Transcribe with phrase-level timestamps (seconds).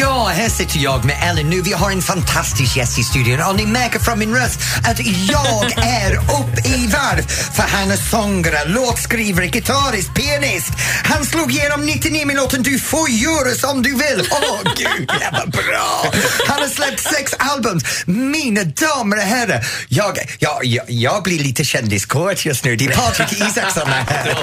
[0.00, 1.62] Ja, här sitter jag med Ellen nu.
[1.62, 5.72] Vi har en fantastisk gäst i studion och ni märker från min röst att jag
[5.72, 10.72] är upp i varv för han är sångare, låtskrivare, gitarrist, pianist.
[11.04, 14.28] Han slog igenom 99 med låten Du får göra som du vill.
[14.30, 16.12] Åh oh, gud, det var bra!
[16.48, 17.80] Han har släppt sex album.
[18.06, 22.76] Mina damer och herrar, jag, jag, jag, jag blir lite kändiskåt just nu.
[22.76, 24.36] Det är Patrik Isaksson här.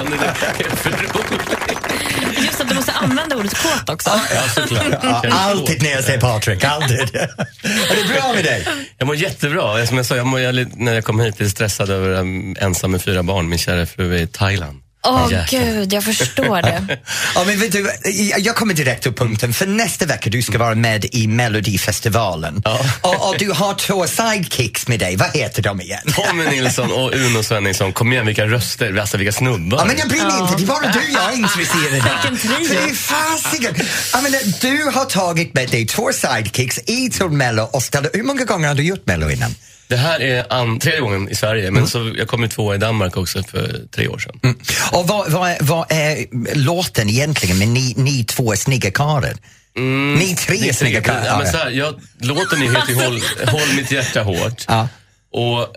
[2.37, 4.09] Just att du måste använda ordet kåt också.
[4.09, 4.99] Ja, såklart.
[5.03, 6.99] Ja, alltid när jag ser Patrik, alltid.
[7.15, 8.67] Är det bra med dig?
[8.97, 9.85] Jag mår jättebra.
[9.85, 12.91] Som jag sa, jag mår, jag, när jag kom hit lite stressad över um, ensam
[12.91, 13.49] med fyra barn.
[13.49, 14.81] Min kära fru är i Thailand.
[15.07, 16.81] Åh oh, gud, jag förstår det.
[17.35, 17.91] ja, men vet du,
[18.37, 22.61] jag kommer direkt till punkten, för nästa vecka du ska vara med i Melodifestivalen.
[22.65, 22.79] Ja.
[23.01, 26.01] Och, och, du har två sidekicks med dig, vad heter de igen?
[26.15, 27.93] Tommy Nilsson och Uno Svenningsson.
[27.93, 29.77] Kom igen, vilka röster, alltså vilka snubbar.
[29.77, 30.41] Ja, men jag bryr mig ja.
[30.41, 32.31] inte, det är bara du jag är intresserad av.
[32.59, 33.75] Vilken fasiken!
[34.13, 38.23] Jag menar, du har tagit med dig två sidekicks i till Mello och ställde, hur
[38.23, 39.55] många gånger har du gjort Mello innan?
[39.89, 41.87] Det här är an, tredje gången i Sverige, men mm.
[41.87, 44.39] så, jag kom ju tvåa i Danmark också för tre år sedan.
[44.43, 44.59] Mm.
[44.91, 49.33] Och vad, vad, vad, är låten egentligen med ni, ni två snygga karlar?
[49.77, 51.25] Mm, ni tre snygga karlar?
[51.25, 54.65] Ja, men så här, jag, låten är helt håll, håll mitt hjärta hårt.
[54.67, 54.87] Ja.
[55.31, 55.75] Och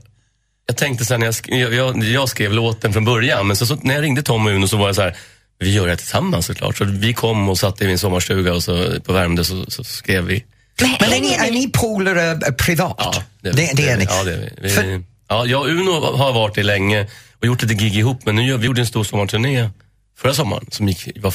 [0.67, 3.67] jag tänkte så här, när jag, skrev, jag, jag, skrev låten från början, men så,
[3.67, 5.17] så, när jag ringde Tom och Uno så var det så här,
[5.59, 6.77] vi gör det tillsammans såklart.
[6.77, 10.25] Så vi kom och satt i min sommarstuga och så, på Värmdö så, så skrev
[10.25, 10.45] vi
[10.81, 12.97] men är ni, är ni polare äh, privat?
[12.99, 14.05] Ja, det, det, det, det är ni.
[14.05, 14.69] Ja, det är vi.
[14.69, 15.03] För...
[15.29, 17.07] ja, jag och Uno har varit det länge
[17.41, 19.71] och gjort lite gig ihop, men nu vi gjorde en stor sommarturné
[20.19, 21.35] förra sommaren som gick, var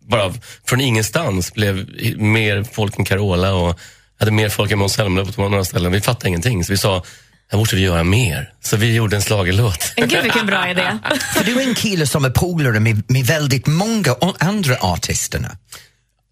[0.00, 0.34] bara
[0.66, 3.78] från ingenstans blev mer folk än Carola och
[4.18, 5.92] hade mer folk än Måns Zelmerlöw på några ställen.
[5.92, 7.04] Vi fattade ingenting, så vi sa
[7.50, 8.52] här måste vi göra mer.
[8.60, 9.92] Så vi gjorde en slagelåt.
[9.96, 10.98] Gud vilken bra idé.
[11.34, 15.56] För du är en kille som är polare med, med väldigt många andra artisterna.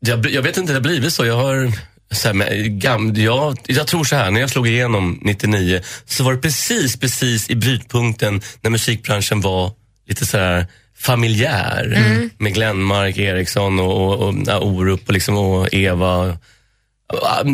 [0.01, 1.27] Jag, jag vet inte, det har blivit så.
[1.27, 1.73] Jag har
[2.13, 6.33] så här, gam, jag, jag tror så här, när jag slog igenom 99 så var
[6.33, 9.73] det precis, precis i brytpunkten när musikbranschen var
[10.09, 10.67] lite så här
[10.99, 12.31] familjär mm.
[12.39, 16.39] med Glenmark, Eriksson och, och, och Orup och, liksom, och Eva,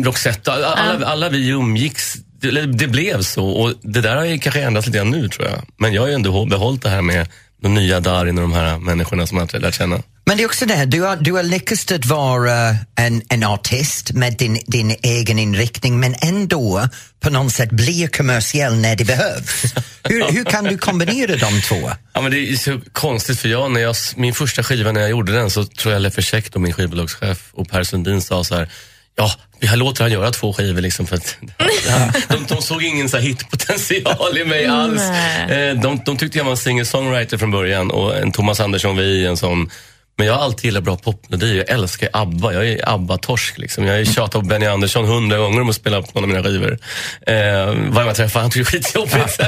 [0.03, 0.51] Roxette.
[0.51, 1.03] Alla, mm.
[1.03, 2.15] alla vi umgicks.
[2.39, 5.61] Det, det, blev så och det där har kanske ändrats lite grann nu tror jag.
[5.77, 7.27] Men jag har ju ändå behållit det här med
[7.61, 10.03] de nya Darin och de här människorna som man har lärt känna.
[10.25, 13.43] Men det är också det här, du har, du har lyckats att vara en, en
[13.43, 16.87] artist med din, din egen inriktning men ändå
[17.19, 19.63] på något sätt bli kommersiell när det behövs.
[20.03, 21.91] Hur, hur kan du kombinera de två?
[22.13, 25.09] Ja, men det är så konstigt för jag, när jag, min första skiva när jag
[25.09, 28.69] gjorde den så tror jag Leffe Käck, min skivbolagschef och Per Sundin sa så här
[29.15, 31.37] Ja, vi låter han göra två skivor liksom för att
[32.29, 35.01] de, de såg ingen så hitpotential i mig alls.
[35.01, 35.81] Mm.
[35.81, 39.37] De, de tyckte jag var en singer-songwriter från början och en Thomas Andersson Vi, en
[39.37, 39.69] sån
[40.15, 41.55] men jag har alltid gillat bra popmelodier.
[41.55, 42.53] Jag älskar ABBA.
[42.53, 43.57] Jag är ABBA-torsk.
[43.57, 43.85] Liksom.
[43.85, 46.43] Jag har tjatat på Benny Andersson hundra gånger om att spela på någon av mina
[46.43, 46.79] skivor.
[47.27, 47.35] Eh,
[47.89, 49.39] varje jag träffar han tycker det är skitjobbigt.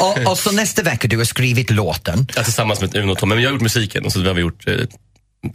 [0.00, 2.28] och, och så nästa vecka, du har skrivit låten.
[2.36, 3.28] Ja, tillsammans med Uno och Tom.
[3.28, 4.74] Men jag har gjort musiken och så har vi gjort eh,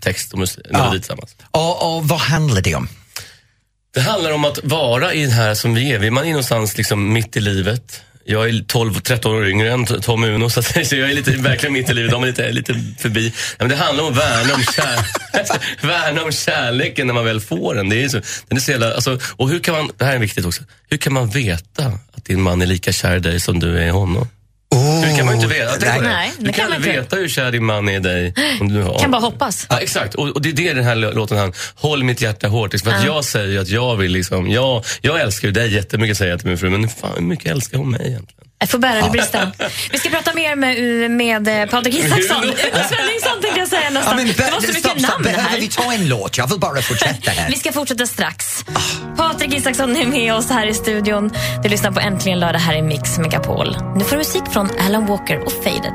[0.01, 0.91] text och melodi ja.
[0.91, 1.35] tillsammans.
[1.51, 2.87] Och, och vad handlar det om?
[3.93, 6.11] Det handlar om att vara i det här som vi är.
[6.11, 8.01] Man är någonstans liksom mitt i livet.
[8.23, 11.89] Jag är 12-13 år yngre än Tom Uno, så, så jag är lite, verkligen mitt
[11.89, 12.11] i livet.
[12.11, 13.33] De är lite, lite förbi.
[13.59, 14.99] men det handlar om att värna om, kär,
[15.87, 17.89] värna om kärleken när man väl får den.
[17.89, 20.19] Det är så, den är så jävla, alltså, och hur kan man, det här är
[20.19, 23.59] viktigt också, hur kan man veta att din man är lika kär i dig som
[23.59, 24.27] du är i honom?
[24.75, 25.85] Oh, det kan man inte veta.
[25.85, 28.33] Nej, nej, du kan, kan veta hur kär din man är i dig.
[28.61, 29.67] Om kan bara hoppas.
[29.69, 32.81] Ja, exakt, och, och, det är det den här låten handlar Håll mitt hjärta hårt.
[32.81, 36.31] För att jag säger att jag vill liksom, jag, jag älskar ju dig jättemycket säger
[36.31, 38.40] jag till min fru, men fan hur mycket älskar hon mig egentligen?
[38.61, 39.51] Jag får bära eller brista.
[39.91, 42.43] Vi ska prata mer med, med Patrik Isaksson.
[42.43, 44.27] Uno Svenningsson tänkte jag säga nästan.
[44.27, 46.37] Ja, det var så mycket stopp, namn Behöver vi ta en låt?
[46.37, 47.49] Jag vill bara fortsätta här.
[47.49, 48.65] vi ska fortsätta strax.
[48.67, 49.15] Oh.
[49.15, 51.31] Patrik Isaksson är med oss här i studion.
[51.63, 53.77] Du lyssnar på Äntligen lördag här i Mix Megapol.
[53.95, 55.93] Nu får du musik från Alan Walker och Faded.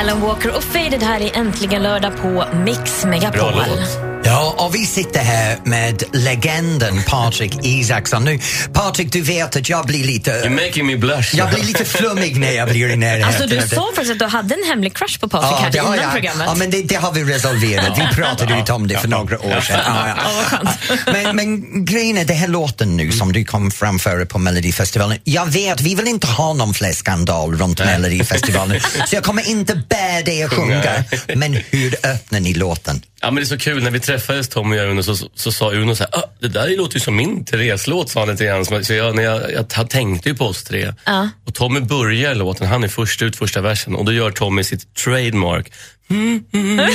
[0.00, 3.38] Alan Walker och Faded här i Äntligen lördag på Mix Megapol.
[3.38, 4.07] Bra låt.
[4.24, 8.24] Ja, och vi sitter här med legenden Patrik Isaksson.
[8.24, 8.38] Nu,
[8.72, 10.30] Patrik, du vet att jag blir lite...
[10.30, 11.36] You're making me blush.
[11.36, 13.28] Jag blir lite flummig när jag blir i närheten.
[13.28, 16.04] Alltså, du sa faktiskt att du hade en hemlig crush på Patrik ja, här innan
[16.04, 16.12] jag.
[16.12, 16.46] programmet.
[16.46, 17.98] Ja, men det, det, har vi resolverat.
[17.98, 19.80] Vi pratade ut om det för några år sedan.
[19.86, 20.16] Ja,
[20.50, 20.72] ja.
[21.12, 25.18] Men, men grejen är, den här låten nu som du kom framföra på Melodifestivalen.
[25.24, 28.80] Jag vet, vi vill inte ha någon fler skandal runt Melodifestivalen.
[29.06, 31.04] så jag kommer inte bä dig att sjunga.
[31.34, 33.02] Men hur öppnar ni låten?
[33.20, 35.28] Ja, men det är så kul, när vi träffades Tom och jag Uno så, så,
[35.34, 38.28] så sa Uno så här, ah, det där låter ju som min Therese-låt, sa han
[38.28, 38.84] lite grann.
[38.84, 40.94] Så jag, när jag, jag, jag tänkte ju på oss tre.
[41.04, 41.28] Ja.
[41.46, 44.94] Och Tommy börjar låten, han är först ut första versen och då gör Tommy sitt
[44.94, 45.72] trademark.
[46.10, 46.90] Mm, mm, mm.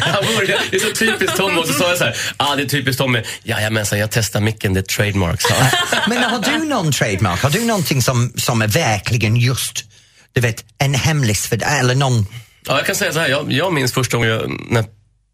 [0.00, 2.62] Han, börjar, det är så typiskt Tommy och så sa jag så här, ah, det
[2.62, 3.22] är typiskt Tommy.
[3.42, 5.54] Jajamensan, jag testar micken, det är trademark, sa.
[6.08, 7.42] Men har du någon trademark?
[7.42, 9.84] Har du någonting som, som är verkligen just,
[10.32, 11.78] du vet, en hemlis för dig?
[11.80, 12.26] Eller någon...
[12.66, 14.84] Ja, jag kan säga så här, jag, jag minns första gången jag, när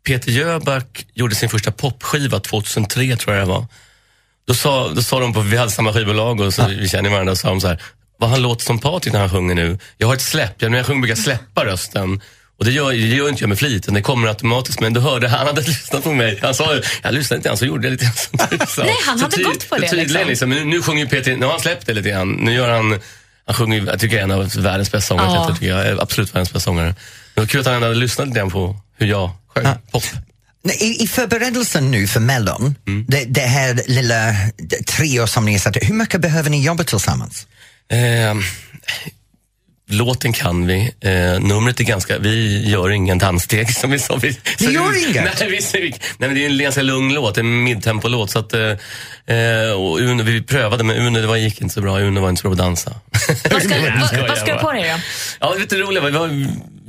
[0.06, 3.66] Peter Jöback gjorde sin första popskiva 2003 tror jag det var.
[4.46, 7.32] Då sa, då sa de på, vi hade samma skivbolag och så, vi känner varandra,
[7.32, 7.82] och sa de så här,
[8.18, 9.78] vad han låter som Patrik när han sjunger nu.
[9.98, 12.20] Jag har ett släpp, jag, när jag sjunger brukar jag släppa rösten.
[12.58, 14.80] Och det gör, det gör inte jag med flit, det kommer automatiskt.
[14.80, 16.38] Men då hörde han hade lyssnat på mig.
[16.42, 18.82] Han sa, jag lyssnade inte, han så gjorde jag lite grann du sa.
[18.82, 20.28] Nej, han Så hade gått på det, så Tydligen, liksom.
[20.28, 20.48] liksom.
[20.48, 22.32] Men nu, nu sjunger ju Peter, nu har han släppt det lite grann.
[22.32, 23.00] Nu gör han,
[23.46, 25.56] han sjunger, ju- jag tycker en av världens bästa sångare.
[25.60, 26.02] Ja.
[26.02, 26.94] Absolut världens bästa sångare.
[27.34, 30.02] Det var kul att han hade lyssnat lite grann på hur jag sjöng pop.
[30.64, 32.74] Nej, I, I förberedelsen nu för Mellon,
[33.08, 36.84] det, det här lilla det- trio som ni har satt hur mycket behöver ni jobba
[36.84, 37.46] tillsammans?
[37.92, 38.34] Eh,
[39.88, 40.92] låten kan vi.
[41.00, 42.18] Eh, numret är ganska...
[42.18, 44.16] Vi gör ingen danssteg som vi sa.
[44.16, 45.40] Vi, så gör vi- inget?
[45.40, 48.30] Nej, vi, nej, men det är en ganska lugn låt, en midtempolåt.
[48.30, 48.60] Så att, eh,
[49.36, 51.98] eh, och Uno, vi prövade, men Uno det var, gick inte så bra.
[52.00, 52.94] Uno var inte så bra att dansa.
[53.50, 55.00] Vad ska, vad, vad ska du på dig då?
[55.40, 56.04] Ja, det är lite roligt.
[56.04, 56.28] Vi var,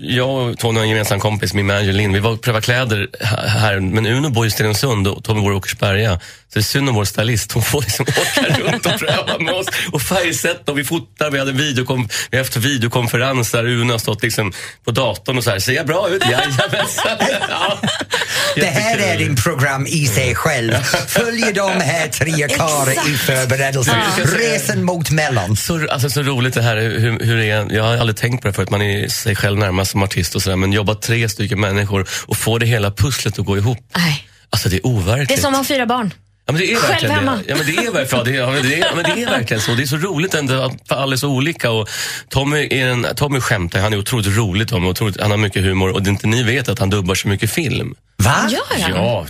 [0.07, 2.13] jag och Tony har en gemensam kompis, min manager Linn.
[2.13, 3.07] Vi var och prövade kläder
[3.47, 6.19] här- men Uno bor i Stenungsund och Tommy bor i Åkersberga.
[6.19, 6.19] Så
[6.53, 7.51] det är synd om vår stylist.
[7.51, 11.31] Hon får liksom åka runt och pröva med oss och färgsätta och vi fotar.
[11.31, 14.53] Vi hade videokom, vi har haft videokonferens där Uno har stått liksom
[14.85, 15.59] på datorn och så här.
[15.59, 16.23] Ser jag bra ut?
[16.31, 17.17] Jajamensan.
[17.49, 17.77] Ja.
[18.55, 20.73] Det här är din program i sig själv.
[21.07, 23.95] Följer de här tre karlar i förberedelsen.
[24.23, 25.57] Resan mot Mellon.
[25.57, 27.71] Så, alltså, så roligt det här hur, hur det är.
[27.75, 28.69] Jag har aldrig tänkt på det förut.
[28.69, 30.55] Man är sig själv närmast som artist och sådär.
[30.57, 33.77] Men jobba tre stycken människor och få det hela pusslet att gå ihop.
[33.95, 34.27] Nej.
[34.49, 35.29] Alltså det är overkligt.
[35.29, 36.13] Det är som att ha fyra barn.
[36.45, 37.35] Ja, men det är Själv verkligen hemma.
[37.35, 37.43] det.
[37.47, 39.29] Ja, men det är verkligen, ja, det är, ja, men det är, men det är
[39.29, 39.71] verkligen så.
[39.73, 41.71] Det är så roligt ändå att alla är så olika.
[41.71, 41.89] Och
[42.29, 45.89] Tommy, är en, Tommy skämtar, han är otroligt rolig Tommy, otroligt, han har mycket humor
[45.89, 47.95] och det inte ni vet att han dubbar så mycket film.
[48.17, 48.47] Va?
[48.51, 48.91] Gör han?
[48.91, 49.25] Ja,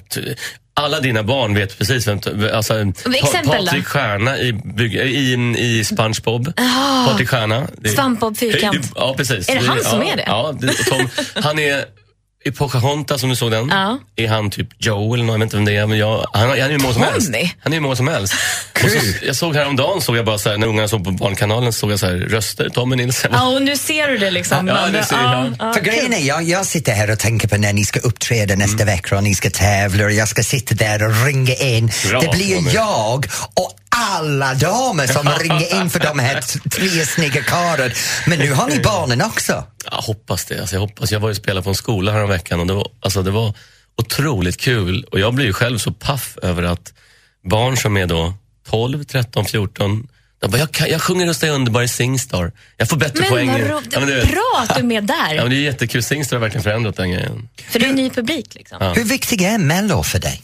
[0.78, 2.20] alla dina barn vet precis vem...
[2.54, 2.74] Alltså,
[3.16, 3.66] exempel?
[3.66, 6.56] Patrik Stjärna i, bygg- i, i SpongeBob.
[7.08, 7.68] Patrik Stjärna.
[7.96, 8.92] Svampbob Fyrkant.
[8.96, 9.50] Ja, precis.
[9.50, 10.24] Är det han som är det?
[10.28, 10.56] Ja,
[10.90, 11.10] Tom,
[11.44, 11.86] han är
[12.46, 13.70] i Pocahontas, om du såg den.
[13.70, 14.00] Ja.
[14.16, 15.86] Är han typ Joe eller något, jag vet inte vem det är.
[15.88, 17.30] Men jag, han, han är ju många som helst.
[17.60, 18.34] Han är hur många som helst.
[18.84, 21.74] Och så, jag såg häromdagen, såg jag bara så här, när ungarna såg på Barnkanalen,
[21.74, 23.32] såg jag så här, röster, Tommy Nilsson.
[23.34, 24.68] Ja, och nu ser du det liksom.
[24.68, 25.54] Ja, nu ser jag.
[25.60, 28.56] ja, För grejen är, jag, jag sitter här och tänker på när ni ska uppträda
[28.56, 28.96] nästa Mm.
[28.96, 31.92] vecka och ni ska tävla och jag ska sitta där och ringa in.
[32.10, 32.72] Bra, det blir Tommy.
[32.72, 37.94] jag och alla damer som ringer in för de här tre snygga karlar.
[38.30, 39.64] Men nu har ni barnen också.
[39.92, 40.60] Jag hoppas det.
[40.60, 41.12] Alltså jag, hoppas.
[41.12, 43.32] jag var ju och spelade på en skola här veckan och det var, alltså det
[43.32, 43.54] var
[43.98, 45.04] otroligt kul.
[45.12, 46.94] Och jag blir ju själv så paff över att
[47.50, 48.34] barn som är då
[48.70, 50.08] 12, 13, 14
[50.40, 52.52] de bara, jag, kan, jag sjunger Rösta jag underbar i Singstar.
[52.78, 53.52] Jag får bättre Men poäng.
[53.52, 54.32] vad Ja, ro- men du vet.
[54.32, 55.36] bra att du är med Ja, där.
[55.42, 56.04] men det är jättekul.
[56.04, 57.50] Singstar har verkligen förändrat den grejen.
[57.70, 58.56] För det är en ny publik.
[58.56, 58.94] Liksom.
[58.96, 60.42] Hur viktig är Mello för dig?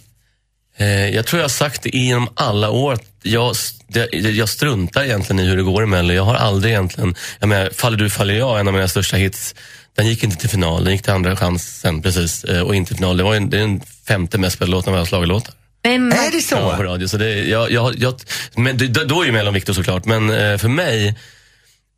[0.77, 2.93] Eh, jag tror jag har sagt det genom alla år.
[2.93, 3.55] att Jag,
[3.87, 6.13] det, jag struntar egentligen i hur det går i Mello.
[6.13, 7.15] Jag har aldrig egentligen...
[7.39, 9.55] Jag menar, Faller du faller jag, en av mina största hits,
[9.95, 10.83] den gick inte till final.
[10.83, 13.17] Den gick till andra chansen precis eh, och inte till final.
[13.17, 15.53] Det var en, det är den femte mest spelade låten av alla schlagerlåtar.
[15.83, 16.83] Men, Är det Ja, på så?
[16.83, 17.07] radio.
[17.07, 18.21] Så det, jag, jag, jag,
[18.55, 21.15] men det, då är ju Mello viktig såklart, men eh, för mig,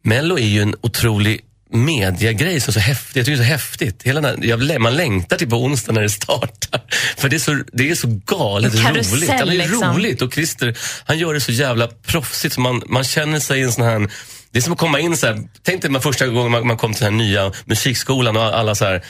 [0.04, 1.42] Mello är ju en otrolig
[1.72, 3.20] mediagrej som är så häftig.
[3.20, 4.04] Jag tycker det är så häftigt.
[4.04, 6.82] Hela den, här- man längtar till på onsdag när det startar.
[7.18, 9.28] För det är så, det är så galet karusell, roligt.
[9.30, 9.94] Det är liksom.
[9.96, 10.22] roligt.
[10.22, 12.56] Och Christer, han gör det så jävla proffsigt.
[12.56, 14.08] Så man, man känner sig i en sån här...
[14.54, 16.78] Det är som att komma in så här, tänk dig man första gången man, man
[16.78, 19.04] kom till den här nya musikskolan och alla så här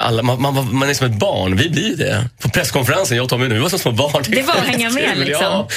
[0.00, 2.28] alla, man, man, man är som ett barn, vi blir det.
[2.42, 4.24] På presskonferensen, jag och Tommy nu, vi var som små barn.
[4.28, 5.44] Det var att hänga med, liksom.
[5.44, 5.68] Ja,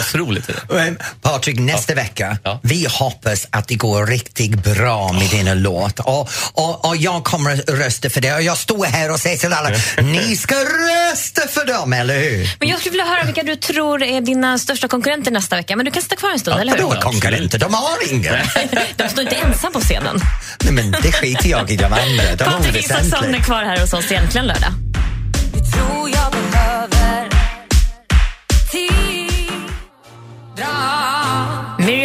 [0.00, 0.74] asroligt är det.
[0.74, 2.60] Men, Patrik, nästa vecka, Ja.
[2.62, 5.98] vi hoppas att det går riktigt bra med dina låt.
[6.00, 8.34] Och, och, och jag kommer att rösta för det.
[8.34, 9.70] Och jag står här och säger till alla,
[10.02, 12.56] ni ska rösta för dem, eller hur?
[12.60, 15.76] men jag skulle vilja höra vilka du tror är dina största konkurrenter nästa vecka.
[15.76, 16.82] Men du kan sitta kvar en stund, eller hur?
[16.82, 17.58] Vadå konkurrenter?
[17.58, 18.32] De har inga.
[18.96, 20.20] De står inte ensam på scenen.
[20.64, 22.36] Nej, men det skiter jag i de andra.
[22.36, 24.87] De Patrik Isaksson är oväsentliga kvar här hos oss egentligen lördag.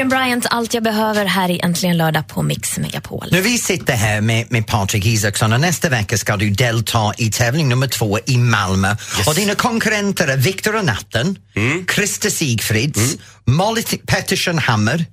[0.04, 3.28] Miriam Bryant, Allt jag behöver här i Äntligen lördag på Mix Megapol.
[3.32, 7.32] Nu vi sitter här med, med Patrik Isaksson och nästa vecka ska du delta i
[7.32, 8.96] tävling nummer två i Malmö.
[9.28, 11.86] Och dina konkurrenter är Viktor och Natten, Mm.
[11.96, 15.06] Christer Sigfrids, Molly T- Pettersson Hammer,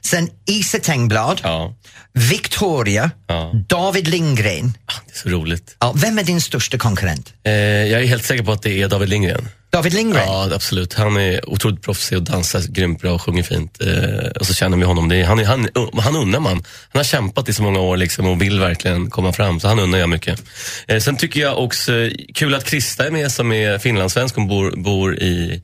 [0.00, 1.74] sen Isa Tengblad, Ja.
[2.12, 3.52] Victoria, Ja.
[3.68, 4.72] David Lindgren.
[5.06, 5.76] Det är så roligt.
[5.80, 7.32] Ja, vem är din största konkurrent?
[7.44, 9.48] Eh, jag är helt säker på att det är David Lindgren.
[9.76, 10.22] David Lindgren?
[10.26, 10.94] Ja, absolut.
[10.94, 13.80] Han är otroligt proffsig och dansar grymt bra och sjunger fint.
[13.80, 15.08] Eh, och så känner vi honom.
[15.08, 15.68] Det är, han, han,
[15.98, 16.64] han unnar man.
[16.88, 19.78] Han har kämpat i så många år liksom och vill verkligen komma fram, så han
[19.78, 20.42] unnar jag mycket.
[20.88, 21.92] Eh, sen tycker jag också,
[22.34, 24.34] kul att Krista är med som är finlandssvensk.
[24.34, 25.62] Hon bor, bor i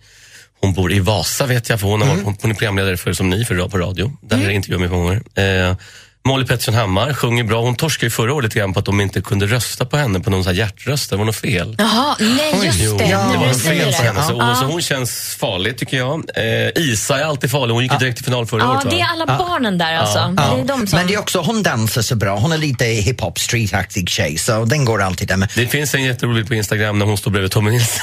[0.60, 3.30] hon bor i Vasa vet jag, för hon, har varit, hon är programledare för Som
[3.30, 4.12] ni för, på radio.
[4.22, 4.50] Där mm.
[4.50, 5.22] intervjuar mig många gånger.
[5.68, 5.76] Eh,
[6.24, 7.60] Molly Pettersson Hammar sjunger bra.
[7.62, 10.20] Hon torskade ju förra året lite grann på att de inte kunde rösta på henne
[10.20, 11.10] på någon sån här hjärtröst.
[11.10, 11.76] Det var något fel.
[11.78, 13.04] Jaha, nej just Jo, det.
[13.04, 14.08] det nu var säger fel på det.
[14.08, 14.22] henne.
[14.22, 14.54] Så, Ja.
[14.54, 16.24] så hon känns farlig tycker jag.
[16.36, 17.74] Eh, Isa är alltid farlig.
[17.74, 18.84] Hon gick ju direkt till final förra Ja, året.
[18.84, 18.90] va?
[18.90, 20.18] det är alla barnen där alltså.
[20.18, 20.54] Ja.
[20.56, 20.98] Det är de som...
[20.98, 22.38] Men det är också, hon dansar så bra.
[22.38, 25.36] Hon är lite hiphop, streetaktig tjej, så den går alltid där.
[25.36, 28.00] Men Det finns en jätterolig på Instagram när hon står bredvid Tommy Nilsson.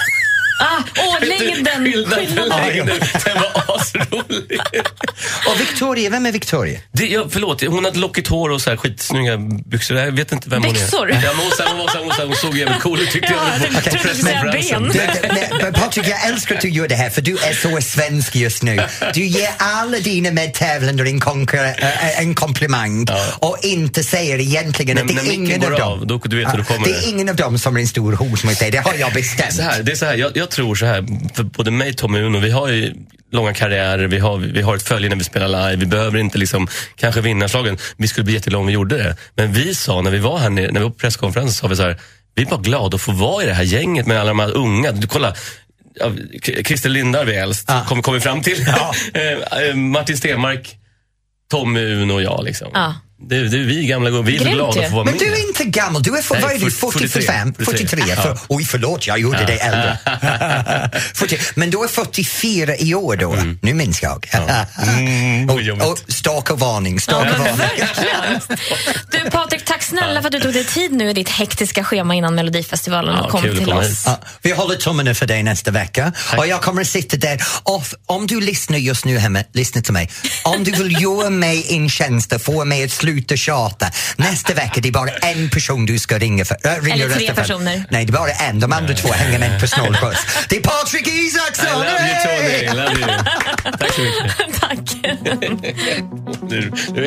[0.60, 1.84] Ah, åh, längden!
[1.86, 2.68] Skillnaden, Skillnaden.
[2.68, 3.00] längden.
[3.25, 4.60] Den var asrolig.
[5.48, 6.80] Och Victoria, vem är Victoria?
[6.92, 9.98] Det, ja, förlåt, hon hade lockigt hår och så här skitsnygga byxor.
[9.98, 10.98] Jag vet inte vem Byxor?
[11.00, 11.24] hon är.
[11.24, 12.80] Ja, men hon, så här, hon, var, så här, hon, så här, hon såg jävligt
[12.80, 13.74] cool ut tyckte Ja, jag.
[13.74, 15.60] jag På trodde du skulle säga ben.
[15.62, 18.63] Men Patrik, jag älskar att du gör det här för du är så svensk just
[18.63, 18.80] nu.
[19.13, 23.08] Du ger alla dina medtävlande en, äh, en komplimang
[23.39, 26.08] och inte säger egentligen Men att det är ingen av av, dem.
[26.08, 26.88] då- du vet hur det kommer.
[26.88, 29.13] det är ingen av dem som är en stor hot mot dig, det har jag
[29.13, 29.54] bestämt.
[29.56, 32.20] Så här, det är så här, jag, jag tror så här, för både mig, Tommy
[32.22, 32.94] och Uno, vi har ju
[33.32, 36.38] långa karriärer, vi har, vi har ett följe när vi spelar live, vi behöver inte
[36.38, 37.77] liksom kanske vinna slagen.
[37.98, 39.15] Vi skulle bli jättelånga om vi gjorde det.
[39.36, 41.75] Men vi sa, när vi var här nere, när vi var på presskonferensen, sa vi
[41.75, 41.98] så här,
[42.36, 44.51] vi är bara glada att få vara i det här gänget med alla de här
[44.58, 44.91] unga.
[44.91, 45.34] Du, kolla,
[46.65, 47.86] Christer Lindarw är äldst, Ja.
[47.88, 48.63] kommer kom vi fram till.
[48.68, 48.94] Ja.
[49.13, 50.75] Eh, eh, Martin Stenmark,
[51.51, 52.44] Tommy, Uno och jag.
[52.44, 52.68] Liksom.
[52.74, 52.96] Ja.
[53.22, 55.22] Det, det är vi gamla gubbar, vi är så glada att få vara Men med.
[55.22, 57.54] du är inte gammal, du är, för, Nej, vad är du, 40, 45?
[57.54, 57.88] 43?
[57.88, 58.16] 43.
[58.16, 58.38] För, Ja.
[58.48, 59.98] oj, förlåt, jag gjorde dig äldre.
[61.14, 64.30] 40, men du är 44 i år då, nu minns jag.
[64.34, 65.48] Mm,
[65.78, 68.40] vad och, och varning, staka Ja, men varning.
[69.12, 72.16] Du Patrik, tack snälla för att du tog dig tid nu i ditt hektiska schema
[72.16, 74.04] innan Melodifestivalen Ja, och kom till oss.
[74.06, 77.84] Ja, vi håller tummarna för dig nästa vecka och jag kommer att sitta där och
[78.06, 80.10] om du lyssnar just nu hemma, lyssna till mig.
[80.44, 83.86] Om du vill göra mig en tjänst och få mig att sluta tjata
[84.18, 86.58] nästa vecka det är bara en person du ska ringa för.
[86.63, 87.42] Äh, ringa Eller tre rösta för.
[87.42, 87.86] personer.
[87.89, 88.60] Nej, det är bara en.
[88.60, 90.20] De andra två hänger med på snålskjuts.
[90.50, 91.80] Det är Patrik I Isaksson!
[91.80, 93.08] love you Tony, I love you.
[93.80, 94.60] Tack så mycket.
[94.62, 94.80] Tack.
[96.50, 97.06] Du, du,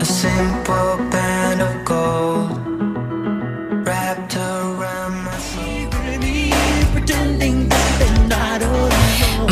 [0.00, 2.50] A simple band of gold
[3.86, 4.36] wrapped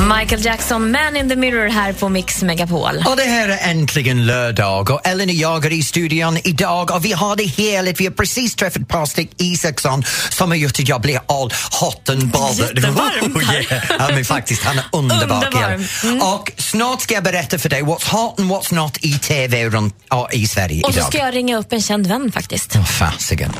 [0.08, 3.04] Michael Jackson, Man in the Mirror här på Mix Megapol.
[3.06, 7.04] Och det här är äntligen lördag och Ellen och jag är i studion idag och
[7.04, 8.00] vi har det heligt.
[8.00, 12.26] Vi har precis träffat Patrik Isaksson som har gjort att jag blir all hot and
[12.28, 12.76] bothered.
[12.78, 13.60] Jättevarmt Oh, här.
[13.72, 13.84] yeah.
[13.98, 15.34] ja, men faktiskt, han är underbar.
[15.46, 15.86] Underbar.
[16.02, 16.20] kille.
[16.24, 19.94] Och snart ska jag berätta för dig what's hot and what's not i TV runt,
[20.32, 21.08] i Sverige Och så idag.
[21.08, 22.76] ska jag ringa upp en känd vän faktiskt.
[22.76, 23.52] Åh, fasiken.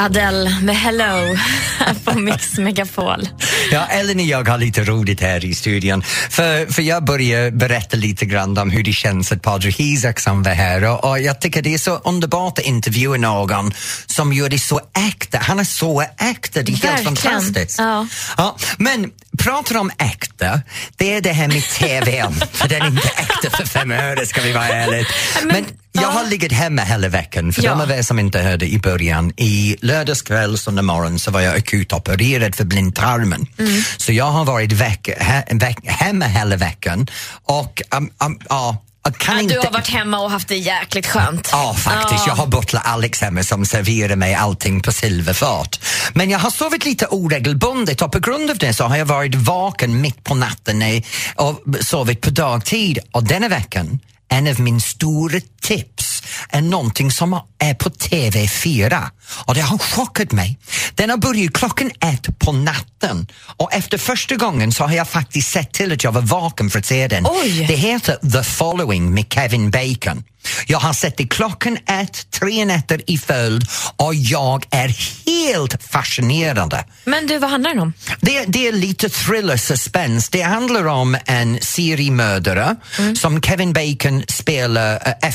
[0.00, 1.36] Adele med Hello
[2.04, 3.28] på Mix Megapol.
[3.70, 6.02] Ja, Ellen och jag har lite roligt här i studion.
[6.30, 10.52] För, för jag börjar berätta lite grann om hur det känns att Patrik Isaksson var
[10.52, 13.72] här och, och jag tycker det är så underbart att intervjua någon
[14.06, 15.38] som gör det så äkta.
[15.42, 17.16] Han är så äkta, det är helt Verkligen.
[17.16, 17.78] fantastiskt.
[17.78, 18.06] Ja.
[18.36, 20.60] Ja, men pratar om äkta,
[20.96, 22.34] det är det här med TVn.
[22.52, 25.06] för den är inte äkta för fem öre ska vi vara ärliga.
[25.44, 25.64] Men- Men,
[26.02, 26.18] jag ja.
[26.18, 27.70] har legat hemma hela veckan, för Ja.
[27.70, 31.56] de av er som inte hörde i början, i lördagskväll, söndag morgon så var jag
[31.56, 33.46] akutopererad för blindtarmen.
[33.58, 33.82] Mm.
[33.96, 37.06] Så jag har varit veck, he, veck, hemma hela veckan
[37.44, 38.82] och um, um, ja,
[39.18, 39.54] kan Ja, inte...
[39.54, 41.48] du har varit hemma och haft det jäkligt skönt.
[41.52, 42.26] Ja, faktiskt.
[42.26, 45.80] Jag har butler Alex hemma som serverar mig allting på silverfat.
[46.14, 49.34] Men jag har sovit lite oregelbundet och på grund av det så har jag varit
[49.34, 51.02] vaken mitt på natten eh,
[51.36, 52.98] och sovit på dagtid.
[53.12, 56.17] Och denna veckan, en av min stora tips
[56.48, 60.58] är någonting som är på TV4 och det har chockat mig.
[60.94, 65.50] Den har börjat klockan ett på natten och efter första gången så har jag faktiskt
[65.50, 67.26] sett till att jag var vaken för att se den.
[67.26, 67.64] Oj.
[67.68, 70.24] Det heter The Following med Kevin Bacon.
[70.66, 73.66] Jag har sett det klockan ett, tre nätter i följd
[73.96, 76.84] och jag är helt fascinerad.
[77.04, 77.92] Men du, vad handlar den om?
[78.20, 80.28] Det, det är lite thriller suspense.
[80.32, 82.76] Det handlar om en seriemördare
[83.16, 85.28] som Kevin Bacon spelar eh,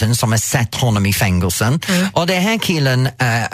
[0.00, 1.80] FBI-agenten som har sett honom i fängelsen.
[2.12, 3.44] Och den här killen eh,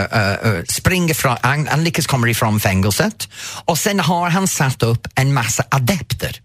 [0.00, 3.28] eh, springer från, han, han lyckas komma ifrån fängelset
[3.66, 6.40] och sen har han satt upp en massa adepter.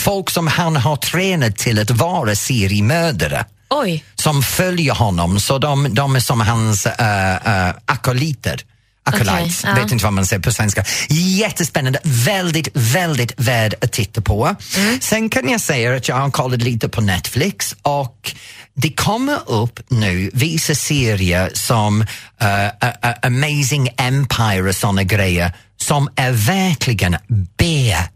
[0.00, 5.94] Folk som han har tränat till att vara seriemördare Oj, som följer honom, så de,
[5.94, 8.60] de är som hans uh, akoliter.
[9.04, 9.82] Acolytes, Okej, ja.
[9.82, 10.84] vet inte vad man säger på svenska.
[11.08, 14.56] Jättespännande, väldigt, väldigt värd att titta på.
[14.76, 15.00] Mm.
[15.00, 18.34] Sen kan jag säga att jag har kollat lite på Netflix och
[18.74, 22.06] det kommer upp nu vissa serier som uh,
[22.48, 27.16] uh, Amazing Empire och såna grejer som är verkligen
[27.58, 28.11] B-klass.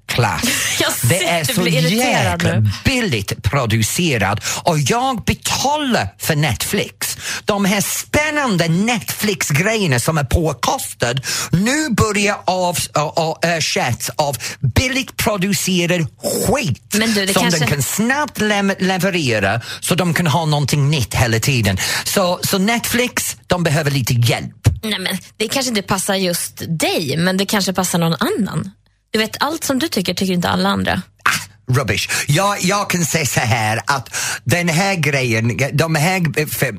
[0.81, 7.17] Jag Det är så jäkla billigt producerad och jag betalar för Netflix.
[7.45, 11.23] De här spännande Netflix-grejerna som är påkostade
[11.53, 12.79] nu börjar av,
[13.17, 14.37] och, ersätts av
[14.75, 16.07] billigt producerad
[16.47, 21.15] skit du, som kanske- de kan snabbt le- leverera så de kan ha någonting nytt
[21.15, 21.79] hela tiden.
[22.05, 24.53] Så, så Netflix, de behöver lite hjälp.
[24.83, 28.71] nej men det kanske inte passar just dig, men det kanske passar någon annan.
[29.11, 31.03] Du vet, allt som du tycker, tycker inte alla andra.
[31.25, 32.09] Ah, rubbish.
[32.29, 36.47] Jag, jag kan säga så här att den här grejen, de här...
[36.47, 36.77] för-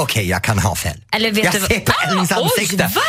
[0.00, 1.04] Okej, jag kan ha fel.
[1.12, 2.76] Eller vet jag du vad- ser på Ah, Ellens oj, ansikte.
[2.94, 3.02] va?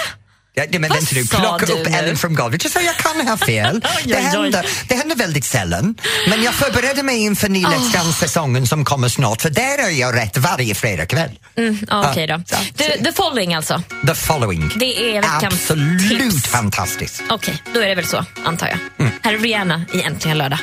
[0.58, 1.96] Ja, men Vad vänta nu, plocka du upp nu?
[1.98, 2.64] Ellen från golvet.
[2.64, 3.82] Jag sa jag kan ha fel.
[4.06, 5.96] Det, händer, det händer väldigt sällan.
[6.30, 10.16] Men jag förbereder mig inför Ny Let's Dance-säsongen som kommer snart för där är jag
[10.16, 11.30] rätt varje fredagkväll.
[11.58, 12.42] Mm, Okej då.
[12.48, 13.84] så- Du, the following alltså.
[14.08, 14.72] The following.
[14.76, 16.48] Det är veckans Absolut tips.
[16.48, 17.22] fantastiskt.
[17.30, 18.78] Okej, då är det väl så, antar jag.
[19.00, 19.12] Mm.
[19.24, 20.60] Här är Rihanna i Äntligen lördag.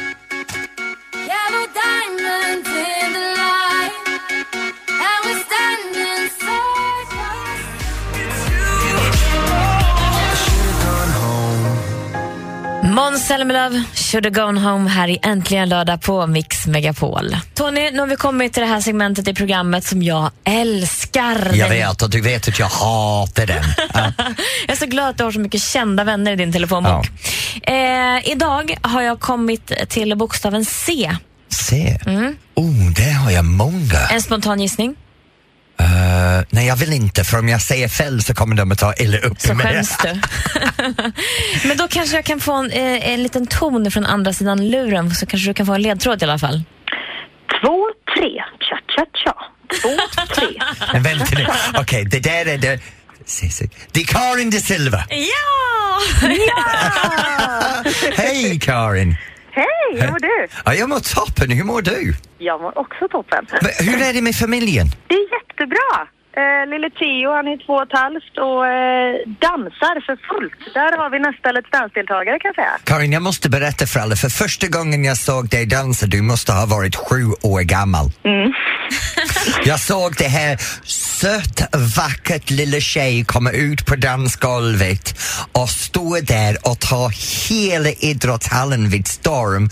[12.94, 17.36] Måns Zelmerlöw, Should have gone home här i Äntligen lördag på Mix Megapol.
[17.54, 21.54] Tony, nu har vi kommit till det här segmentet i programmet som jag älskar.
[21.54, 23.64] Jag vet och du vet att jag hatar den.
[23.94, 24.12] Ja.
[24.66, 27.06] Jag är så glad att du har så mycket kända vänner i din telefonbok.
[27.62, 31.16] Eh, idag har jag kommit till bokstaven C.
[31.48, 31.98] Se.
[32.06, 32.36] Mm.
[32.54, 34.08] Oh, där har jag många.
[34.10, 34.96] En spontan gissning.
[35.80, 38.94] Uh, nej, jag vill inte för om jag säger fel så kommer de att ta
[38.94, 40.20] illa upp Så med skäms du.
[41.68, 45.14] Men då kanske jag kan få en, eh, en liten ton från andra sidan luren
[45.14, 46.62] så kanske du kan få en ledtråd i alla fall.
[47.60, 47.76] Två,
[48.14, 49.34] tre, cha-cha-cha.
[49.82, 49.90] Två,
[50.34, 50.46] tre.
[50.92, 51.46] Men vänta nu,
[51.78, 52.80] okej, det där är det...
[53.26, 53.68] Se, se.
[53.92, 55.04] Det är Karin de Silva.
[55.10, 56.00] Ja!
[58.16, 59.16] Hej Karin!
[59.54, 60.46] Hej, hur mår du?
[60.64, 62.14] Ja, jag mår toppen, hur mår du?
[62.38, 63.46] Jag mår också toppen.
[63.50, 64.86] Men Hur är det med familjen?
[65.08, 66.08] Det är jättebra.
[66.36, 69.12] Eh, lille Theo, han är två och ett halvt och eh,
[69.46, 70.74] dansar för fullt.
[70.74, 72.78] Där har vi nästa Let's Dance-deltagare kan jag säga.
[72.84, 76.52] Karin, jag måste berätta för alla, för första gången jag såg dig dansa, du måste
[76.52, 78.06] ha varit sju år gammal.
[79.64, 81.60] Jag såg det här sött,
[81.96, 85.14] vackert lilla tjej komma ut på dansgolvet
[85.52, 87.10] och stå där och ta
[87.48, 89.70] hela idrottshallen vid storm.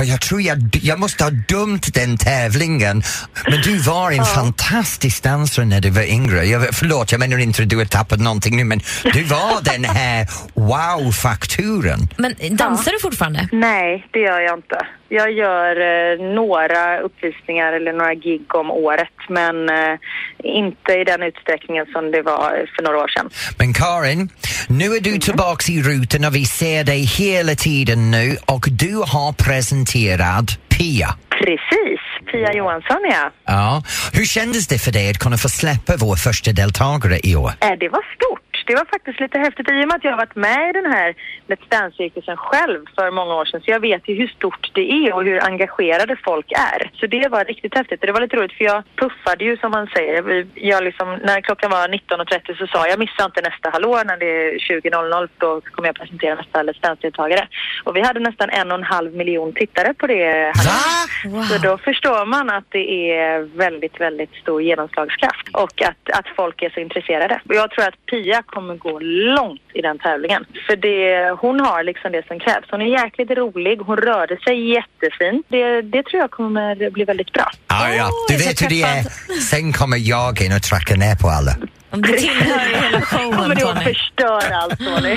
[0.00, 3.02] Och jag tror jag, jag måste ha dömt den tävlingen.
[3.46, 6.44] Men du var en fantastisk dansare när du var yngre.
[6.44, 8.80] Jag, förlåt, jag menar inte att du har tappat någonting nu, men
[9.12, 12.08] du var den här wow-fakturen.
[12.16, 13.48] Men dansar du fortfarande?
[13.52, 14.86] Nej, det gör jag inte.
[15.12, 19.98] Jag gör eh, några uppvisningar eller några gig om året men eh,
[20.44, 23.30] inte i den utsträckningen som det var för några år sedan.
[23.58, 24.28] Men Karin,
[24.68, 28.94] nu är du tillbaks i rutan och vi ser dig hela tiden nu och du
[28.96, 31.08] har presenterat Pia.
[31.30, 32.00] Precis,
[32.32, 33.30] Pia Johansson ja.
[33.46, 33.82] Ja.
[34.12, 37.50] Hur kändes det för dig att kunna få släppa vår första deltagare i år?
[37.60, 38.49] Eh, Det var stort.
[38.70, 40.92] Det var faktiskt lite häftigt i och med att jag har varit med i den
[40.92, 41.14] här
[41.48, 43.60] Let's Dance-cirkusen själv för många år sedan.
[43.60, 46.90] Så jag vet ju hur stort det är och hur engagerade folk är.
[47.00, 48.00] Så det var riktigt häftigt.
[48.00, 50.46] Och det var lite roligt för jag puffade ju som man säger.
[50.54, 54.26] Jag liksom, när klockan var 19.30 så sa jag missa inte nästa hallå när det
[54.26, 57.48] är 20.00 då kommer jag presentera nästa Let's Dance-deltagare.
[57.84, 61.00] Och vi hade nästan en och en halv miljon tittare på det hallåt.
[61.24, 61.42] Va?
[61.42, 66.62] Så då förstår man att det är väldigt, väldigt stor genomslagskraft och att, att folk
[66.62, 67.40] är så intresserade.
[67.48, 68.98] Och jag tror att Pia kommer gå
[69.36, 70.44] långt i den tävlingen.
[70.66, 72.64] För det, hon har liksom det som krävs.
[72.70, 75.46] Hon är jäkligt rolig, hon rörde sig jättefint.
[75.48, 77.48] Det, det tror jag kommer bli väldigt bra.
[77.66, 78.10] Ah, ja.
[78.28, 79.02] Du vet hur det är.
[79.50, 81.52] Sen kommer jag in och trackar ner på alla.
[81.90, 83.84] Det tillhör ju hela Kommer showen, du att Tony.
[83.94, 85.16] förstöra allt Tony?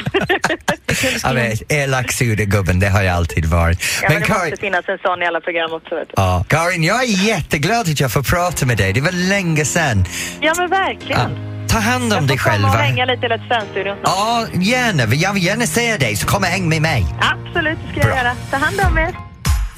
[1.24, 3.80] Jag vet, elak sura gubben, det har jag alltid varit.
[4.02, 5.96] ja, men Men det Karin, måste finnas en sån i alla program också.
[5.96, 6.14] Vet du.
[6.18, 8.94] ja, Karin, jag är jätteglad att jag får prata med dig.
[8.94, 10.06] Det var länge sedan.
[10.42, 11.20] Ja men verkligen.
[11.32, 11.63] Ja.
[11.74, 12.70] Ta hand om dig jag får komma själva.
[12.70, 14.14] och hänga lite i Let's Dance-studion snart.
[14.16, 15.04] Ja, gärna.
[15.16, 17.06] Jag vill gärna se dig, så kom och häng med mig.
[17.22, 18.18] Absolut, det ska jag Bra.
[18.18, 18.36] göra.
[18.52, 19.12] Ta hand om er.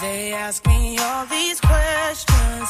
[0.01, 2.69] They ask me all these questions,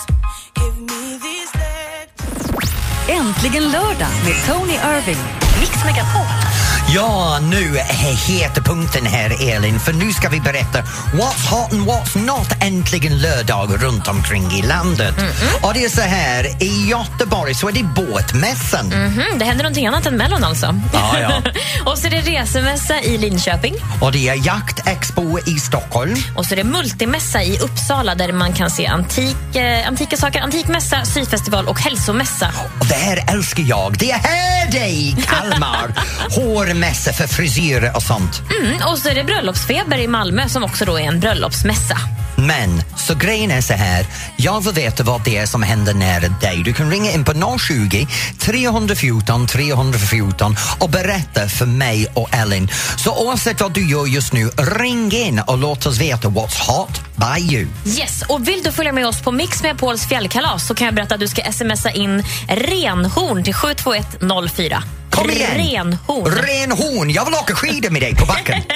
[0.60, 2.70] give me these lectures.
[3.10, 5.18] Äntligen lördag med Tony Irving.
[5.60, 6.55] Mix Megapol.
[6.96, 10.82] Ja, nu är heterpunkten här Elin, för nu ska vi berätta
[11.14, 15.16] what's hot and what's not äntligen lördag runt omkring i landet.
[15.62, 18.88] Och det är så här, i Göteborg så är det båtmässan.
[18.88, 20.80] Mhm, det händer någonting annat än Mellon alltså.
[20.94, 21.42] Ja, ja.
[21.92, 23.76] och så är det resemässa i Linköping.
[24.02, 26.16] Och det är jaktexpo i Stockholm.
[26.36, 30.42] Och så är det multimässa i Uppsala där man kan se antik, eh, antika saker,
[30.42, 32.52] antikmässa, syfestival och hälsomässa.
[32.80, 33.98] Och det här älskar jag.
[34.00, 35.94] Det är här i Kalmar.
[36.30, 38.42] Hårmässa för frisyrer och sånt.
[38.62, 41.98] Mm, och så är det bröllopsfeber i Malmö som också då är en bröllopsmässa.
[42.38, 44.06] Men, så grejen är så här.
[44.38, 46.62] Jag vill veta vad det är som händer nära dig.
[46.66, 48.08] Du kan ringa in på 020
[48.40, 52.70] 314 314 och berätta för mig och Ellen.
[52.98, 57.02] Så oavsett vad du gör just nu, ring in och låt oss veta what's hot
[57.16, 57.68] by you.
[57.86, 60.96] Yes, och vill du följa med oss på Mix med Pauls fjällkalas så kan jag
[60.96, 64.84] berätta att du ska smsa in renhorn till 72104.
[65.16, 65.58] Kom igen!
[65.58, 66.32] Renhorn.
[66.32, 67.10] Renhorn!
[67.10, 68.62] Jag vill åka skidor med dig på backen.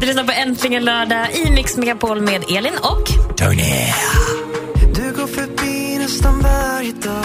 [0.00, 3.08] Du lyssnar på Äntligen lördag i Mix Megapol med Elin och...
[3.36, 3.92] Tony.
[4.94, 7.24] Du går förbi nästan varje dag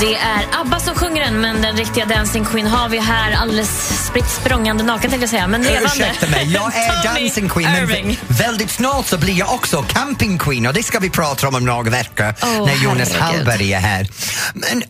[0.00, 3.95] Det är ABBA som sjunger den, men den riktiga Dancing Queen har vi här alldeles
[4.16, 5.86] spritt språngande naken tänkte jag säga, men levande.
[5.86, 8.20] Ursäkta mig, jag är dancing queen men Irving.
[8.28, 11.64] väldigt snart så blir jag också camping queen och det ska vi prata om om
[11.64, 13.12] några veckor Åh, när Jonas.
[13.12, 14.08] Hallberg är här.
[14.54, 14.82] Men...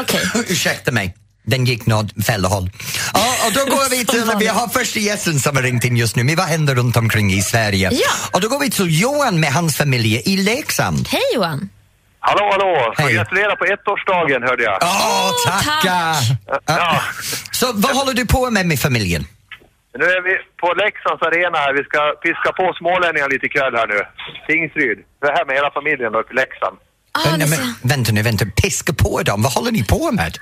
[0.00, 0.20] Okej.
[0.48, 1.14] Ursäkta mig.
[1.46, 2.70] Den gick något fel håll.
[3.14, 6.16] Ja, och då går vi till, vi har första gästen som har ringt in just
[6.16, 7.90] nu, men vad händer runt omkring i Sverige?
[7.92, 8.10] Ja.
[8.32, 11.08] Och då går vi till Johan med hans familj i Leksand.
[11.08, 11.68] Hej Johan!
[12.24, 12.94] Hallå, hallå!
[12.98, 13.14] Hej.
[13.14, 14.78] gratulera på ettårsdagen hörde jag.
[14.82, 15.96] Åh, tacka!
[16.66, 17.00] Ja.
[17.52, 19.22] Så vad håller du på med med familjen?
[19.98, 21.72] Nu är vi på Leksands arena här.
[21.78, 24.00] Vi ska piska på smålänningar lite ikväll här nu.
[24.48, 24.98] Tingsryd.
[25.22, 26.76] Vi är här med hela familjen uppe i Leksand.
[27.12, 28.44] Ah, ser- men, vänta nu, vänta.
[28.62, 30.32] Piska på dem, vad håller ni på med?